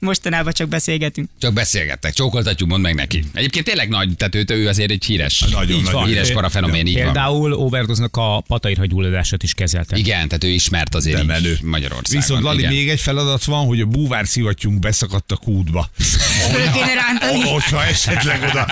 Mostanában 0.00 0.52
csak 0.52 0.68
beszélgetünk. 0.68 1.28
Csak 1.40 1.52
beszélgettek, 1.52 2.12
csókoltatjuk, 2.14 2.68
mondd 2.68 2.82
meg 2.82 2.94
neki. 2.94 3.24
Egyébként 3.32 3.64
tényleg 3.64 3.88
nagy, 3.88 4.16
tehát 4.16 4.34
ő, 4.34 4.44
ő 4.48 4.68
azért 4.68 4.90
egy 4.90 5.04
híres, 5.04 5.40
Nagyon, 5.40 5.76
így 5.76 5.84
nagyon. 5.84 6.00
van, 6.00 6.08
híres 6.08 6.30
parafenomén, 6.30 6.86
így. 6.86 6.94
Például 6.94 7.52
overdoznak 7.52 8.16
a 8.16 8.40
patairhagyulladását 8.46 9.42
is 9.42 9.54
kezelte. 9.54 9.96
Igen, 9.96 10.28
tehát 10.28 10.44
ő 10.44 10.48
ismert 10.48 10.94
azért 10.94 11.16
De 11.16 11.22
így 11.22 11.28
menő. 11.28 11.58
Magyarországon. 11.62 12.20
Viszont 12.20 12.42
Lali, 12.42 12.58
igen. 12.58 12.72
még 12.72 12.88
egy 12.88 13.00
feladat 13.00 13.44
van, 13.44 13.66
hogy 13.66 13.80
a 13.80 13.86
búvár 13.86 14.26
szivattyunk 14.26 14.78
beszakadt 14.78 15.32
a 15.32 15.36
kútba. 15.36 15.90
Föl 16.52 16.70
kéne 16.72 16.94
rántani. 16.94 17.40
Hogyha 17.40 17.84
esetleg 17.84 18.42
oda... 18.50 18.66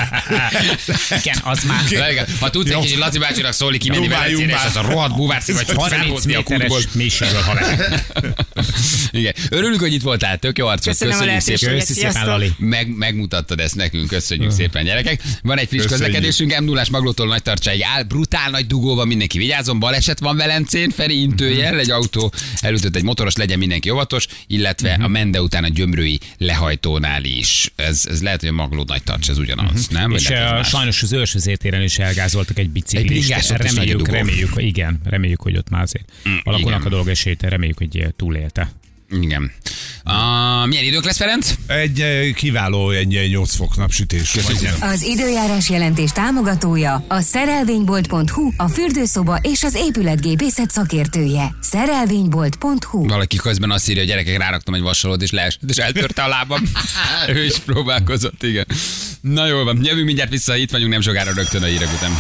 Igen, 1.21 1.39
az 1.43 1.65
már 1.65 1.83
Lelke, 1.91 2.27
Ha 2.41 2.51
tudsz 2.51 2.71
egy 2.71 2.79
kicsit 2.79 2.99
Laci 2.99 3.19
bácsinak 3.19 3.53
szólni, 3.53 3.79
kimenni 3.79 4.09
velencére, 4.09 4.53
és 4.53 4.65
az 4.67 4.77
a 4.77 4.83
rohadt 4.83 5.17
búvárszí, 5.17 5.53
vagy 5.53 5.71
30 5.75 5.93
felhozni 6.01 6.35
a 6.35 6.43
kútból. 6.43 6.81
ha. 7.45 7.59
Igen. 9.15 9.35
Örülünk, 9.51 9.81
hogy 9.81 9.93
itt 9.93 10.03
voltál, 10.03 10.39
tök 10.39 10.59
jó 10.59 10.67
arcod. 10.67 10.93
Köszönöm 10.93 11.15
a 11.15 11.19
Köszönjük 11.19 11.41
szépen. 11.59 11.79
Köszi 11.79 11.93
szépen. 11.93 12.27
Lali. 12.27 12.53
Meg, 12.59 12.97
megmutattad 12.97 13.61
ezt 13.61 13.75
nekünk, 13.75 14.09
köszönjük 14.09 14.51
szépen 14.51 14.85
gyerekek. 14.85 15.23
Van 15.43 15.59
egy 15.59 15.69
friss 15.69 15.83
Köszönjük. 15.83 16.07
közlekedésünk, 16.07 16.61
m 16.61 16.65
0 16.65 16.85
maglótól 16.91 17.27
nagy 17.27 17.43
tartsáig 17.43 17.83
áll, 17.83 18.03
brutál 18.03 18.51
nagy 18.51 18.67
dugóban 18.67 19.07
mindenki 19.07 19.39
vigyázzon, 19.39 19.79
baleset 19.79 20.19
van 20.19 20.37
Velencén, 20.37 20.91
Feri 20.91 21.21
intőjel, 21.21 21.79
egy 21.79 21.91
autó 21.91 22.33
elütött 22.61 22.97
egy 22.97 23.03
motoros, 23.03 23.35
legyen 23.37 23.59
mindenki 23.59 23.91
óvatos, 23.91 24.27
illetve 24.47 24.99
a 25.03 25.09
Mende 25.09 25.41
után 25.41 25.65
a 25.65 25.69
gyömrői 25.69 26.21
lehajtónál 26.39 27.25
is. 27.25 27.73
Ez, 27.77 28.07
ez 28.11 28.23
lehet, 28.23 28.41
hogy 28.41 28.49
a 28.49 28.53
magló 28.53 28.85
nagy 28.87 29.03
tarts, 29.03 29.29
ez 29.29 29.39
ugyanaz, 29.39 29.89
nem? 29.89 30.11
Vagy 30.11 30.21
És 30.21 30.29
uh, 30.29 30.37
más? 30.37 30.69
sajnos 30.69 31.03
az 31.03 31.13
őrsvezétéren 31.13 31.83
is 31.83 31.99
elgázoltak 31.99 32.59
egy 32.59 32.65
Egy 32.65 32.71
biciklist. 32.71 33.29
nagy 33.49 33.59
reméljük, 33.61 34.09
reméljük, 34.09 34.53
igen, 34.57 35.01
reméljük, 35.05 35.41
hogy 35.41 35.57
ott 35.57 35.69
már 35.69 35.83
azért 35.83 36.13
alakulnak 36.43 36.85
a 36.85 36.89
dolgok, 36.89 37.11
és 37.11 37.29
reméljük, 37.41 37.79
hogy 37.79 37.99
uh, 37.99 38.09
túlélte. 38.17 38.73
Igen. 39.11 39.53
Uh, 40.05 40.67
milyen 40.69 40.85
időnk 40.85 41.05
lesz, 41.05 41.17
Ferenc? 41.17 41.55
Egy 41.67 42.01
eh, 42.01 42.33
kiváló, 42.35 42.91
egy 42.91 43.15
eh, 43.15 43.27
8 43.27 43.55
fok 43.55 43.77
napsütés. 43.77 44.33
Vagy- 44.47 44.69
Az 44.81 45.03
időjárás 45.03 45.71
jelentés 45.71 46.11
támogatója 46.13 47.05
a 47.09 47.21
szerelvénybolt.hu, 47.21 48.51
a 48.57 48.69
fürdőszoba 48.69 49.39
és 49.43 49.63
az 49.63 49.75
épületgépészet 49.75 50.71
szakértője. 50.71 51.55
Szerelvénybolt.hu 51.61 53.07
Valaki 53.09 53.37
közben 53.37 53.71
azt 53.71 53.89
írja, 53.89 54.01
hogy 54.03 54.11
gyerekek, 54.11 54.37
ráraktam 54.39 54.75
egy 54.75 54.81
vasalót, 54.83 55.23
és 55.23 55.31
leesett, 55.31 55.71
és 55.71 55.77
eltörte 55.77 56.23
a 56.23 56.29
lábam. 56.29 56.63
ő 57.37 57.45
is 57.45 57.59
próbálkozott, 57.59 58.43
igen. 58.43 58.67
Na 59.21 59.47
jól 59.47 59.65
van, 59.65 59.79
jövünk 59.85 60.07
mindjárt 60.07 60.31
vissza, 60.31 60.57
itt 60.57 60.71
vagyunk 60.71 60.91
nem 60.93 61.01
sokára 61.01 61.33
rögtön 61.35 61.63
a 61.63 61.67
hírek 61.67 61.93
után. 61.97 62.13